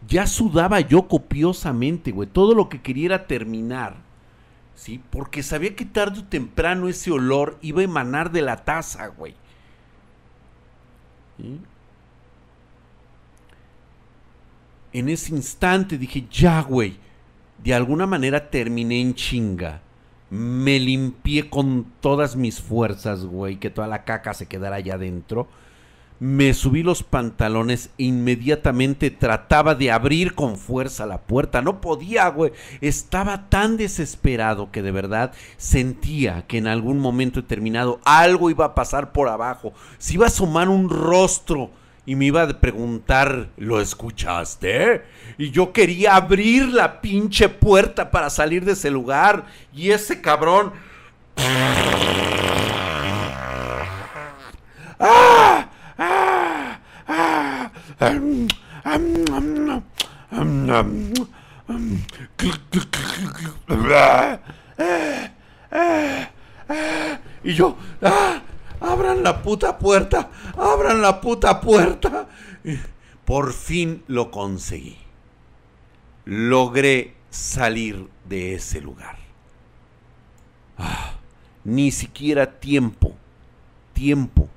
[0.08, 2.30] Ya sudaba yo copiosamente, güey.
[2.30, 3.98] Todo lo que quería era terminar.
[4.74, 5.04] ¿Sí?
[5.10, 9.36] Porque sabía que tarde o temprano ese olor iba a emanar de la taza, güey.
[14.94, 16.98] En ese instante dije, ya, güey.
[17.64, 19.82] De alguna manera terminé en chinga.
[20.30, 25.48] Me limpié con todas mis fuerzas, güey, que toda la caca se quedara allá adentro.
[26.20, 31.62] Me subí los pantalones e inmediatamente trataba de abrir con fuerza la puerta.
[31.62, 32.54] No podía, güey.
[32.80, 38.76] Estaba tan desesperado que de verdad sentía que en algún momento determinado algo iba a
[38.76, 39.74] pasar por abajo.
[39.98, 41.72] Se iba a asomar un rostro
[42.06, 45.04] y me iba a preguntar, ¿lo escuchaste?
[45.38, 49.48] Y yo quería abrir la pinche puerta para salir de ese lugar.
[49.74, 50.72] Y ese cabrón...
[54.98, 55.65] ¡Ah!
[67.44, 68.42] Y yo, ¡ah!
[68.82, 70.30] ¡Abran la puta puerta!
[70.58, 72.28] ¡Abran la puta puerta!
[73.24, 74.98] Por fin lo conseguí.
[76.26, 79.18] Logré salir de ese lugar.
[80.78, 81.14] Ah,
[81.64, 83.16] ni siquiera tiempo,
[83.94, 84.50] tiempo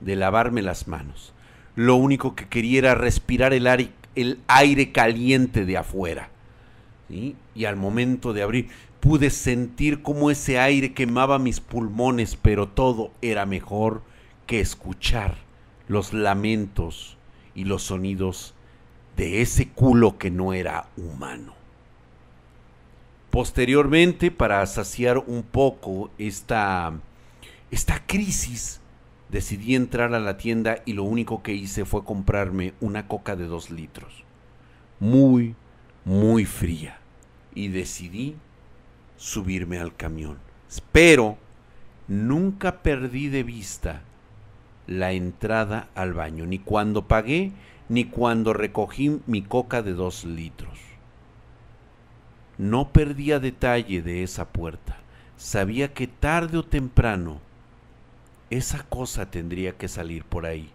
[0.00, 1.32] de lavarme las manos.
[1.80, 6.28] Lo único que quería era respirar el aire, el aire caliente de afuera.
[7.08, 8.68] Y al momento de abrir,
[9.00, 14.02] pude sentir cómo ese aire quemaba mis pulmones, pero todo era mejor
[14.46, 15.38] que escuchar
[15.88, 17.16] los lamentos
[17.54, 18.52] y los sonidos
[19.16, 21.54] de ese culo que no era humano.
[23.30, 26.92] Posteriormente, para saciar un poco esta,
[27.70, 28.79] esta crisis,
[29.30, 33.46] decidí entrar a la tienda y lo único que hice fue comprarme una coca de
[33.46, 34.24] dos litros.
[34.98, 35.54] Muy,
[36.04, 36.98] muy fría.
[37.54, 38.36] Y decidí
[39.16, 40.38] subirme al camión.
[40.92, 41.38] Pero
[42.08, 44.02] nunca perdí de vista
[44.86, 47.52] la entrada al baño, ni cuando pagué,
[47.88, 50.78] ni cuando recogí mi coca de dos litros.
[52.58, 54.98] No perdía detalle de esa puerta.
[55.36, 57.40] Sabía que tarde o temprano
[58.50, 60.70] esa cosa tendría que salir por ahí.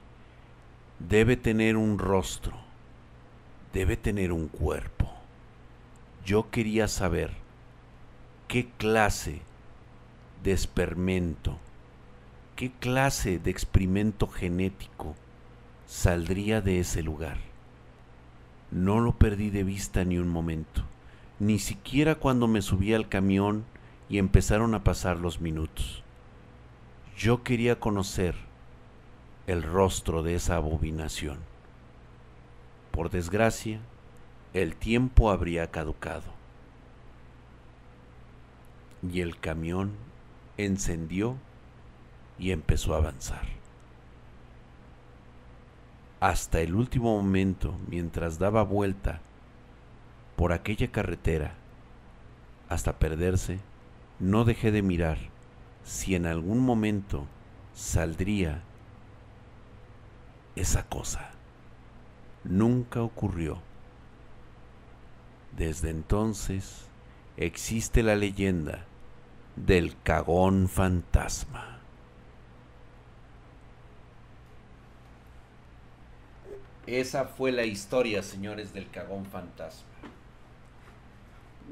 [1.00, 2.58] Debe tener un rostro.
[3.74, 5.12] Debe tener un cuerpo.
[6.26, 7.32] Yo quería saber
[8.48, 9.42] qué clase
[10.42, 11.58] de espermento,
[12.56, 15.16] qué clase de experimento genético
[15.86, 17.38] saldría de ese lugar.
[18.72, 20.84] No lo perdí de vista ni un momento,
[21.40, 23.66] ni siquiera cuando me subí al camión
[24.08, 26.05] y empezaron a pasar los minutos.
[27.18, 28.36] Yo quería conocer
[29.48, 31.40] el rostro de esa abominación.
[32.92, 33.80] Por desgracia,
[34.54, 36.34] el tiempo habría caducado
[39.02, 39.94] y el camión
[40.58, 41.38] encendió
[42.38, 43.46] y empezó a avanzar.
[46.20, 49.22] Hasta el último momento, mientras daba vuelta
[50.36, 51.54] por aquella carretera,
[52.68, 53.60] hasta perderse,
[54.20, 55.35] no dejé de mirar
[55.86, 57.28] si en algún momento
[57.74, 58.64] saldría
[60.56, 61.30] esa cosa.
[62.44, 63.62] Nunca ocurrió.
[65.56, 66.88] Desde entonces
[67.38, 68.86] existe la leyenda
[69.56, 71.80] del cagón fantasma.
[76.88, 79.90] Esa fue la historia, señores, del cagón fantasma.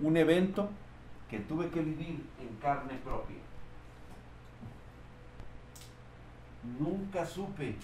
[0.01, 0.69] Un evento
[1.29, 3.37] que tuve que vivir en carne propia.
[6.79, 7.75] Nunca supe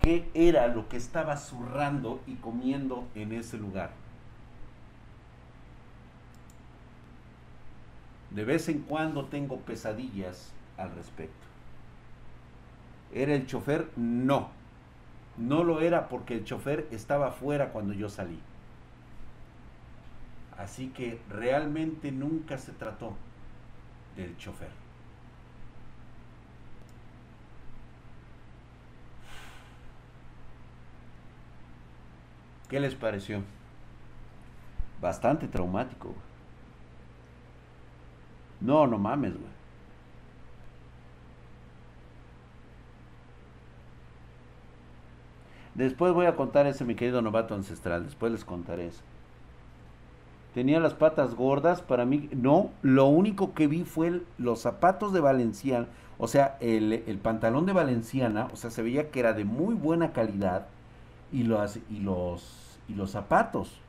[0.00, 3.90] qué era lo que estaba zurrando y comiendo en ese lugar.
[8.30, 11.46] De vez en cuando tengo pesadillas al respecto.
[13.12, 13.90] ¿Era el chofer?
[13.96, 14.50] No.
[15.36, 18.38] No lo era porque el chofer estaba fuera cuando yo salí.
[20.58, 23.14] Así que realmente nunca se trató
[24.16, 24.87] del chofer.
[32.68, 33.42] ¿Qué les pareció?
[35.00, 36.14] Bastante traumático.
[38.60, 39.58] No, no mames, güey.
[45.74, 48.04] Después voy a contar ese, mi querido novato ancestral.
[48.04, 49.02] Después les contaré eso.
[50.52, 51.82] Tenía las patas gordas.
[51.82, 52.70] Para mí, no.
[52.82, 55.86] Lo único que vi fue los zapatos de Valenciana.
[56.18, 58.48] O sea, el, el, pantalón de Valenciana.
[58.52, 60.66] O sea, se veía que era de muy buena calidad.
[61.32, 63.80] Y los, y los, y los zapatos.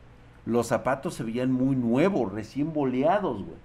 [0.45, 3.57] Los zapatos se veían muy nuevos, recién boleados, güey.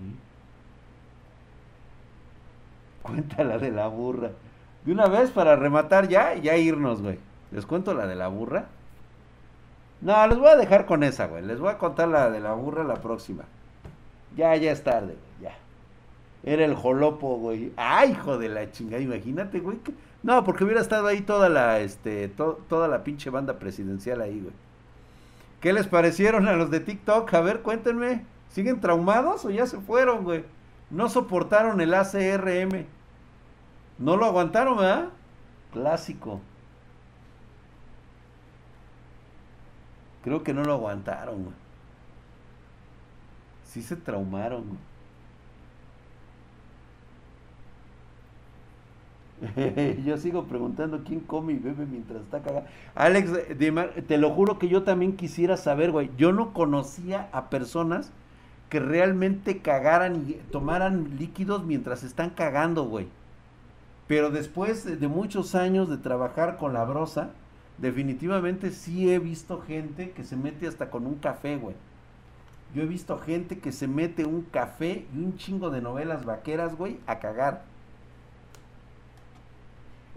[3.02, 4.30] Cuenta la de la burra.
[4.84, 7.18] De una vez para rematar ya ya irnos, güey.
[7.50, 8.66] ¿Les cuento la de la burra?
[10.00, 11.44] No, les voy a dejar con esa, güey.
[11.44, 13.44] Les voy a contar la de la burra la próxima.
[14.36, 15.56] Ya, ya es tarde, güey, ya.
[16.42, 17.72] Era el jolopo, güey.
[17.76, 19.78] Ay, hijo de la chingada, imagínate, güey.
[20.22, 24.54] No, porque hubiera estado ahí toda la, este, toda la pinche banda presidencial ahí, güey.
[25.60, 27.32] ¿Qué les parecieron a los de TikTok?
[27.34, 28.24] A ver, cuéntenme.
[28.48, 30.44] ¿Siguen traumados o ya se fueron, güey?
[30.90, 32.86] No soportaron el ACRM.
[33.98, 35.10] No lo aguantaron, ¿verdad?
[35.72, 36.40] Clásico.
[40.24, 41.54] Creo que no lo aguantaron, güey.
[43.64, 44.89] Sí se traumaron, güey.
[50.04, 52.66] yo sigo preguntando quién come y bebe mientras está cagado.
[52.94, 53.32] Alex,
[54.06, 56.10] te lo juro que yo también quisiera saber, güey.
[56.16, 58.12] Yo no conocía a personas
[58.68, 63.08] que realmente cagaran y tomaran líquidos mientras están cagando, güey.
[64.06, 67.30] Pero después de muchos años de trabajar con la brosa,
[67.78, 71.76] definitivamente sí he visto gente que se mete hasta con un café, güey.
[72.74, 76.76] Yo he visto gente que se mete un café y un chingo de novelas vaqueras,
[76.76, 77.69] güey, a cagar.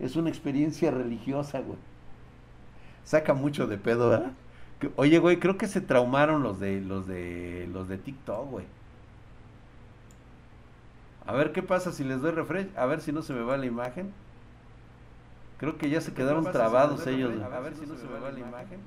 [0.03, 1.77] Es una experiencia religiosa, güey.
[3.05, 4.33] Saca mucho de pedo, ¿verdad?
[4.97, 8.65] Oye, güey, creo que se traumaron los de los de los de TikTok, güey.
[11.25, 13.55] A ver qué pasa si les doy refresh, a ver si no se me va
[13.55, 14.11] la imagen.
[15.57, 17.31] Creo que ya se quedaron trabados ellos.
[17.41, 18.81] A ver si no se me va la imagen.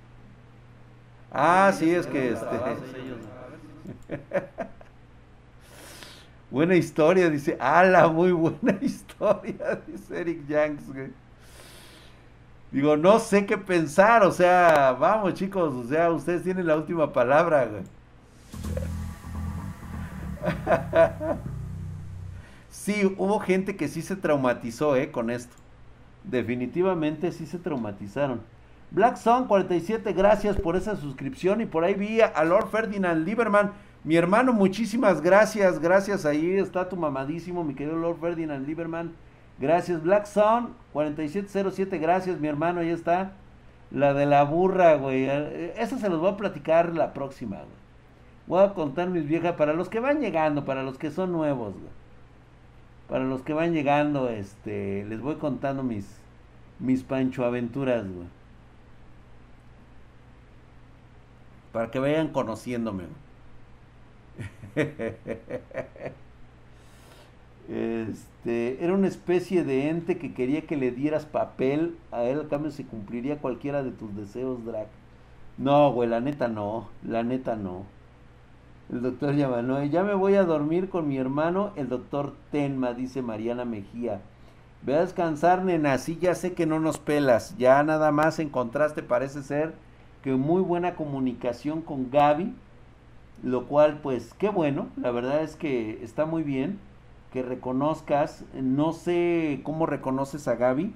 [1.33, 2.47] Ah, sí, es que este
[6.57, 7.59] buena historia, dice.
[7.61, 8.09] ¡Hala!
[8.09, 11.11] Muy buena historia, dice Eric Yanks, güey.
[12.73, 17.13] Digo, no sé qué pensar, o sea, vamos chicos, o sea, ustedes tienen la última
[17.13, 17.83] palabra, güey.
[22.71, 25.57] Sí, hubo gente que sí se traumatizó, eh, con esto.
[26.25, 28.43] Definitivamente sí se traumatizaron.
[28.93, 31.63] Black Sun 47, gracias por esa suscripción.
[31.63, 33.73] Y por ahí vi a Lord Ferdinand Lieberman.
[34.07, 35.81] Mi hermano, muchísimas gracias.
[35.81, 39.13] Gracias, ahí está tu mamadísimo, mi querido Lord Ferdinand Lieberman.
[39.59, 43.33] Gracias, Black Sun 4707, gracias, mi hermano, ahí está.
[43.91, 45.25] La de la burra, güey.
[45.77, 47.69] Esa se los voy a platicar la próxima, güey.
[48.47, 51.73] Voy a contar mis viejas para los que van llegando, para los que son nuevos,
[51.73, 51.93] güey.
[53.09, 56.21] Para los que van llegando, este, les voy contando mis,
[56.79, 58.29] mis Pancho aventuras, güey.
[61.73, 63.26] Para que vayan conociéndome.
[67.69, 72.49] Este, era una especie de ente que quería que le dieras papel, a él al
[72.49, 74.87] cambio se cumpliría cualquiera de tus deseos, Drac.
[75.59, 77.85] No, güey, la neta no, la neta no.
[78.93, 83.21] El doctor no, ya me voy a dormir con mi hermano, el doctor Tenma, dice
[83.21, 84.21] Mariana Mejía.
[84.83, 89.03] Ve a descansar, nena, sí ya sé que no nos pelas, ya nada más encontraste,
[89.03, 89.75] parece ser,
[90.23, 92.55] que muy buena comunicación con Gaby,
[93.43, 96.79] lo cual pues qué bueno, la verdad es que está muy bien
[97.33, 100.93] que reconozcas, no sé cómo reconoces a Gaby,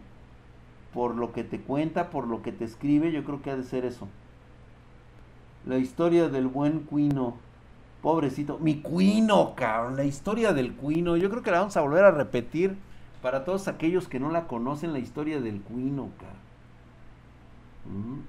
[0.95, 3.63] por lo que te cuenta, por lo que te escribe, yo creo que ha de
[3.63, 4.09] ser eso.
[5.67, 7.37] La historia del buen Cuino.
[8.03, 8.59] Pobrecito.
[8.59, 9.97] Mi Cuino, cabrón.
[9.97, 11.19] La historia del Cuino.
[11.19, 12.79] Yo creo que la vamos a volver a repetir
[13.21, 18.25] para todos aquellos que no la conocen, la historia del Cuino, cabrón.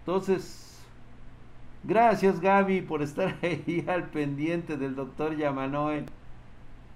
[0.00, 0.73] Entonces,
[1.86, 6.04] gracias Gaby por estar ahí al pendiente del doctor Yamanoe.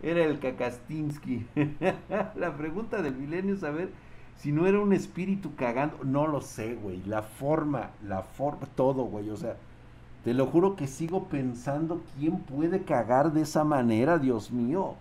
[0.03, 1.47] Era el Kakastinsky.
[2.37, 3.91] la pregunta del milenio es saber
[4.37, 5.99] si no era un espíritu cagando.
[6.05, 7.03] No lo sé, güey.
[7.05, 9.31] La forma, la forma, todo, güey.
[9.31, 9.57] O sea,
[10.25, 14.95] te lo juro que sigo pensando quién puede cagar de esa manera, Dios mío.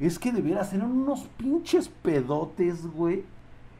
[0.00, 3.24] Es que de veras eran unos pinches pedotes, güey.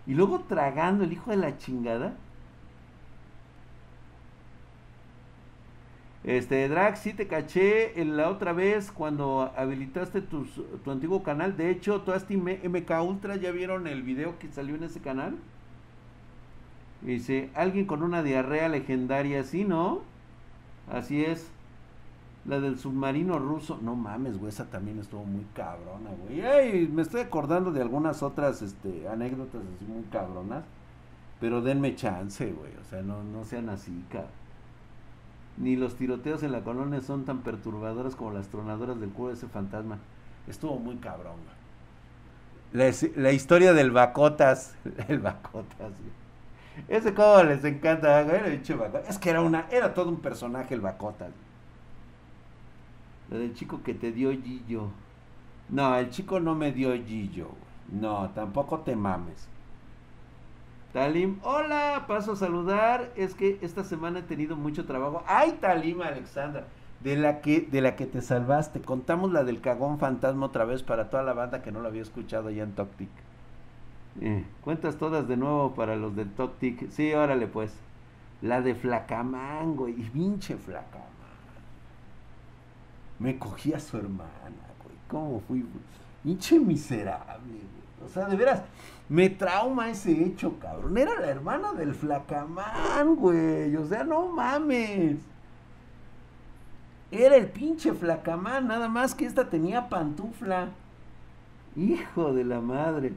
[0.07, 2.15] Y luego tragando el hijo de la chingada.
[6.27, 10.45] Este, Drax, sí te caché la otra vez cuando habilitaste tu
[10.91, 11.57] antiguo canal.
[11.57, 15.37] De hecho, este MK Ultra, ¿ya vieron el video que salió en ese canal?
[17.01, 20.03] Dice, alguien con una diarrea legendaria, ¿sí, no?
[20.91, 21.49] Así es.
[22.45, 23.79] La del submarino ruso.
[23.81, 26.41] No mames, güey, esa también estuvo muy cabrona, güey.
[26.41, 30.65] Ay, me estoy acordando de algunas otras este, anécdotas así muy cabronas.
[31.39, 32.73] Pero denme chance, güey.
[32.81, 34.46] O sea, no, no sean así, cabrón.
[35.57, 39.35] Ni los tiroteos en la colonia son tan perturbadoras como las tronadoras del culo de
[39.35, 39.99] ese fantasma.
[40.47, 41.37] Estuvo muy cabrón,
[42.73, 44.75] La, la, historia del Bacotas.
[45.09, 45.93] El Bacotas,
[46.89, 48.21] Ese como les encanta,
[49.09, 51.33] Es que era una, era todo un personaje el Bacotas.
[53.31, 54.91] Lo del chico que te dio Gillo.
[55.69, 57.49] No, el chico no me dio Gillo.
[57.91, 59.49] No, tampoco te mames.
[60.97, 63.13] Talim, hola, paso a saludar.
[63.17, 65.23] Es que esta semana he tenido mucho trabajo.
[65.27, 66.69] ¡Ay, Talim, Alexandra!
[67.01, 68.81] De la que, de la que te salvaste.
[68.81, 72.01] Contamos la del cagón fantasma otra vez para toda la banda que no lo había
[72.01, 73.11] escuchado ya en Toctic.
[74.23, 76.89] Eh, cuentas todas de nuevo para los del Toctic.
[76.89, 77.75] Sí, órale pues.
[78.41, 81.05] La de Flacamango y pinche Flacamán.
[83.19, 84.31] Me cogí a su hermana,
[84.83, 84.97] güey.
[85.09, 85.63] ¿Cómo fui?
[86.25, 88.07] Pinche miserable, güey.
[88.07, 88.63] O sea, de veras.
[89.09, 90.99] Me trauma ese hecho, cabrón.
[90.99, 93.77] Era la hermana del flacamán, güey.
[93.77, 95.19] O sea, no mames.
[97.11, 100.71] Era el pinche flacamán, nada más que esta tenía pantufla.
[101.77, 103.13] Hijo de la madre.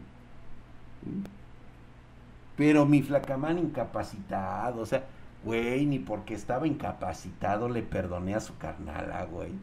[2.55, 5.05] Pero mi flacamán incapacitado, o sea,
[5.43, 9.53] güey, ni porque estaba incapacitado le perdoné a su carnala, güey.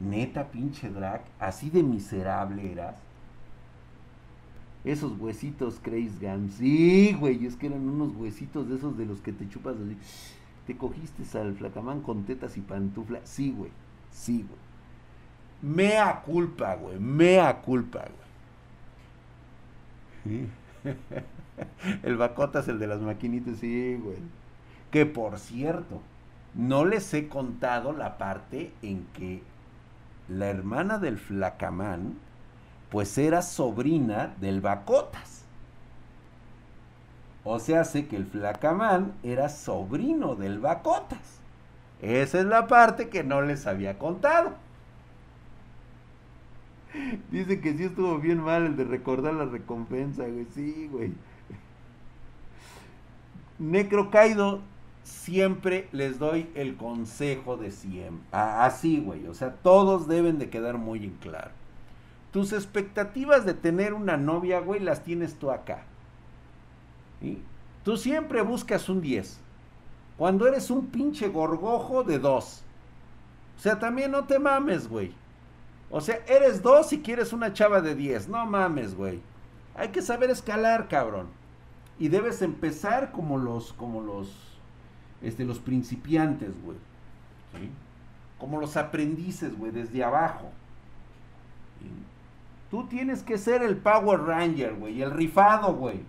[0.00, 2.96] Neta, pinche drag, así de miserable eras.
[4.84, 6.50] Esos huesitos Crazy Gun.
[6.50, 9.96] Sí, güey, es que eran unos huesitos de esos de los que te chupas así.
[10.66, 13.20] Te cogiste al flacamán con tetas y pantufla.
[13.24, 13.70] Sí, güey.
[14.10, 15.74] Sí, güey.
[15.74, 16.98] Mea culpa, güey.
[16.98, 18.04] Mea culpa,
[20.24, 20.46] güey.
[22.02, 24.18] el bacota es el de las maquinitas, sí, güey.
[24.90, 26.00] Que por cierto,
[26.54, 29.42] no les he contado la parte en que
[30.28, 32.14] la hermana del flacamán,
[32.94, 35.42] pues era sobrina del bacotas.
[37.42, 41.40] O sea, sé que el flacamán era sobrino del bacotas.
[42.00, 44.52] Esa es la parte que no les había contado.
[47.32, 50.46] Dice que sí estuvo bien mal el de recordar la recompensa, güey.
[50.54, 51.14] Sí, güey.
[53.58, 54.60] Necrocaido,
[55.02, 58.24] siempre les doy el consejo de siempre.
[58.30, 59.26] Así, güey.
[59.26, 61.63] O sea, todos deben de quedar muy en claro.
[62.34, 65.84] Tus expectativas de tener una novia, güey, las tienes tú acá.
[67.84, 69.38] Tú siempre buscas un 10.
[70.18, 72.62] Cuando eres un pinche gorgojo de 2.
[73.56, 75.12] O sea, también no te mames, güey.
[75.92, 78.26] O sea, eres 2 y quieres una chava de 10.
[78.26, 79.20] No mames, güey.
[79.76, 81.28] Hay que saber escalar, cabrón.
[82.00, 84.58] Y debes empezar como los, como los,
[85.22, 86.78] este, los principiantes, güey.
[88.40, 90.50] Como los aprendices, güey, desde abajo.
[92.74, 96.00] Tú tienes que ser el Power Ranger, güey, el rifado, güey.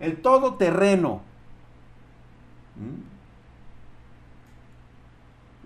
[0.00, 1.20] El todoterreno.
[2.74, 3.04] ¿Mm?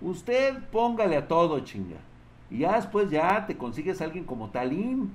[0.05, 1.97] Usted póngale a todo, chinga.
[2.51, 5.09] Y ya después ya te consigues a alguien como Talim,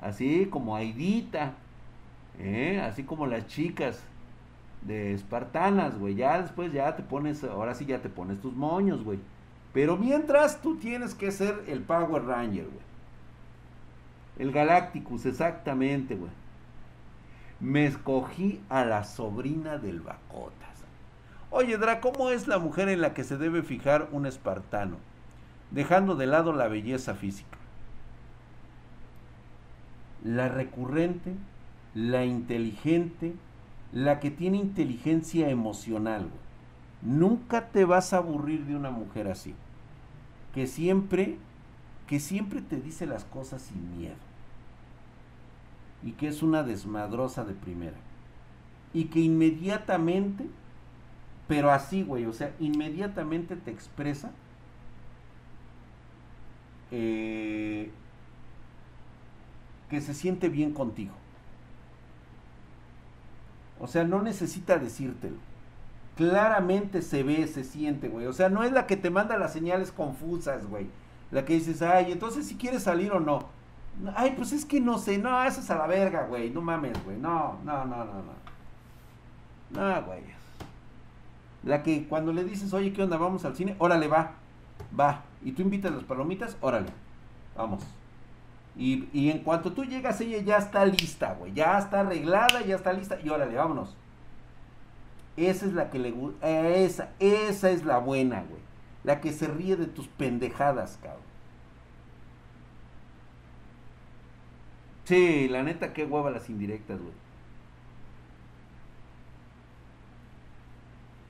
[0.00, 1.52] así como Aidita,
[2.38, 2.80] ¿eh?
[2.82, 4.02] así como las chicas
[4.80, 6.14] de espartanas, güey.
[6.14, 9.18] Ya después ya te pones, ahora sí ya te pones tus moños, güey.
[9.74, 12.95] Pero mientras tú tienes que ser el Power Ranger, güey.
[14.38, 16.30] El Galacticus, exactamente, güey.
[17.58, 20.84] Me escogí a la sobrina del Bacotas.
[21.50, 24.96] Oye, Dra, ¿cómo es la mujer en la que se debe fijar un espartano?
[25.70, 27.56] Dejando de lado la belleza física.
[30.22, 31.32] La recurrente,
[31.94, 33.34] la inteligente,
[33.92, 36.28] la que tiene inteligencia emocional.
[37.00, 39.54] Nunca te vas a aburrir de una mujer así.
[40.52, 41.38] Que siempre,
[42.06, 44.25] que siempre te dice las cosas sin miedo
[46.02, 47.96] y que es una desmadrosa de primera.
[48.92, 50.46] Y que inmediatamente,
[51.48, 54.30] pero así, güey, o sea, inmediatamente te expresa
[56.90, 57.90] eh,
[59.90, 61.14] que se siente bien contigo.
[63.78, 65.36] O sea, no necesita decírtelo.
[66.16, 68.26] Claramente se ve, se siente, güey.
[68.26, 70.86] O sea, no es la que te manda las señales confusas, güey.
[71.30, 73.55] La que dices, ay, entonces si quieres salir o no.
[74.14, 77.02] Ay, pues es que no sé, no, eso es a la verga, güey, no mames,
[77.04, 78.46] güey, no, no, no, no, no.
[79.70, 80.22] No, güey.
[81.64, 83.16] La que cuando le dices, oye, ¿qué onda?
[83.16, 84.32] Vamos al cine, órale, va,
[84.98, 85.22] va.
[85.42, 86.90] Y tú invitas las palomitas, órale,
[87.56, 87.82] vamos.
[88.76, 92.76] Y, y en cuanto tú llegas, ella ya está lista, güey, ya está arreglada, ya
[92.76, 93.96] está lista, y órale, vámonos.
[95.36, 98.60] Esa es la que le gusta, esa, esa es la buena, güey.
[99.04, 101.35] La que se ríe de tus pendejadas, cabrón.
[105.06, 107.14] Sí, la neta, qué hueva las indirectas, güey.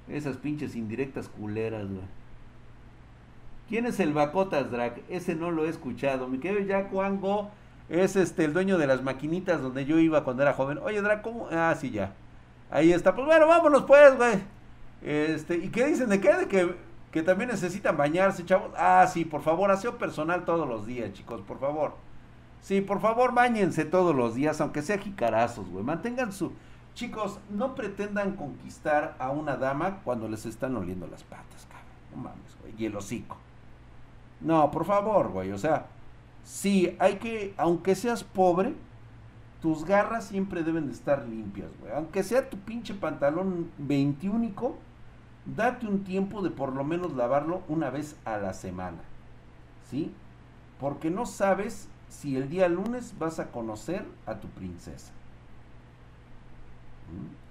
[0.08, 2.06] Esas pinches indirectas culeras, güey.
[3.68, 5.02] ¿Quién es el Bacotas Drag?
[5.10, 6.26] Ese no lo he escuchado.
[6.26, 7.50] Mi querido Jack Wango
[7.90, 10.78] es este el dueño de las maquinitas donde yo iba cuando era joven.
[10.78, 11.48] Oye, Drag, ¿cómo?
[11.50, 12.14] Ah, sí, ya.
[12.70, 13.14] Ahí está.
[13.14, 14.38] Pues bueno, vámonos pues, güey.
[15.02, 16.32] Este, ¿y qué dicen de qué?
[16.32, 16.76] De que,
[17.10, 18.70] que también necesitan bañarse, chavos.
[18.74, 22.05] Ah, sí, por favor, aseo personal todos los días, chicos, por favor.
[22.62, 25.84] Sí, por favor, bañense todos los días, aunque sea jicarazos, güey.
[25.84, 26.52] Mantengan su...
[26.94, 31.86] Chicos, no pretendan conquistar a una dama cuando les están oliendo las patas, cabrón.
[32.10, 32.74] No mames, güey.
[32.78, 33.36] Y el hocico.
[34.40, 35.52] No, por favor, güey.
[35.52, 35.86] O sea,
[36.42, 38.74] sí, hay que, aunque seas pobre,
[39.60, 41.92] tus garras siempre deben de estar limpias, güey.
[41.92, 44.76] Aunque sea tu pinche pantalón veintiúnico,
[45.44, 49.02] date un tiempo de por lo menos lavarlo una vez a la semana.
[49.90, 50.12] ¿Sí?
[50.80, 51.88] Porque no sabes
[52.20, 55.12] si el día lunes vas a conocer a tu princesa.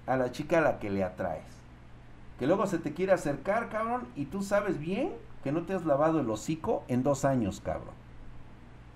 [0.07, 1.43] A la chica a la que le atraes.
[2.39, 5.13] Que luego se te quiere acercar, cabrón, y tú sabes bien
[5.43, 7.93] que no te has lavado el hocico en dos años, cabrón.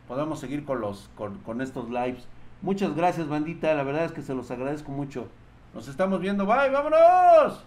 [0.07, 2.27] Podemos seguir con, los, con, con estos lives.
[2.63, 3.73] Muchas gracias, bandita.
[3.75, 5.27] La verdad es que se los agradezco mucho.
[5.75, 6.47] Nos estamos viendo.
[6.47, 7.63] Bye, vámonos.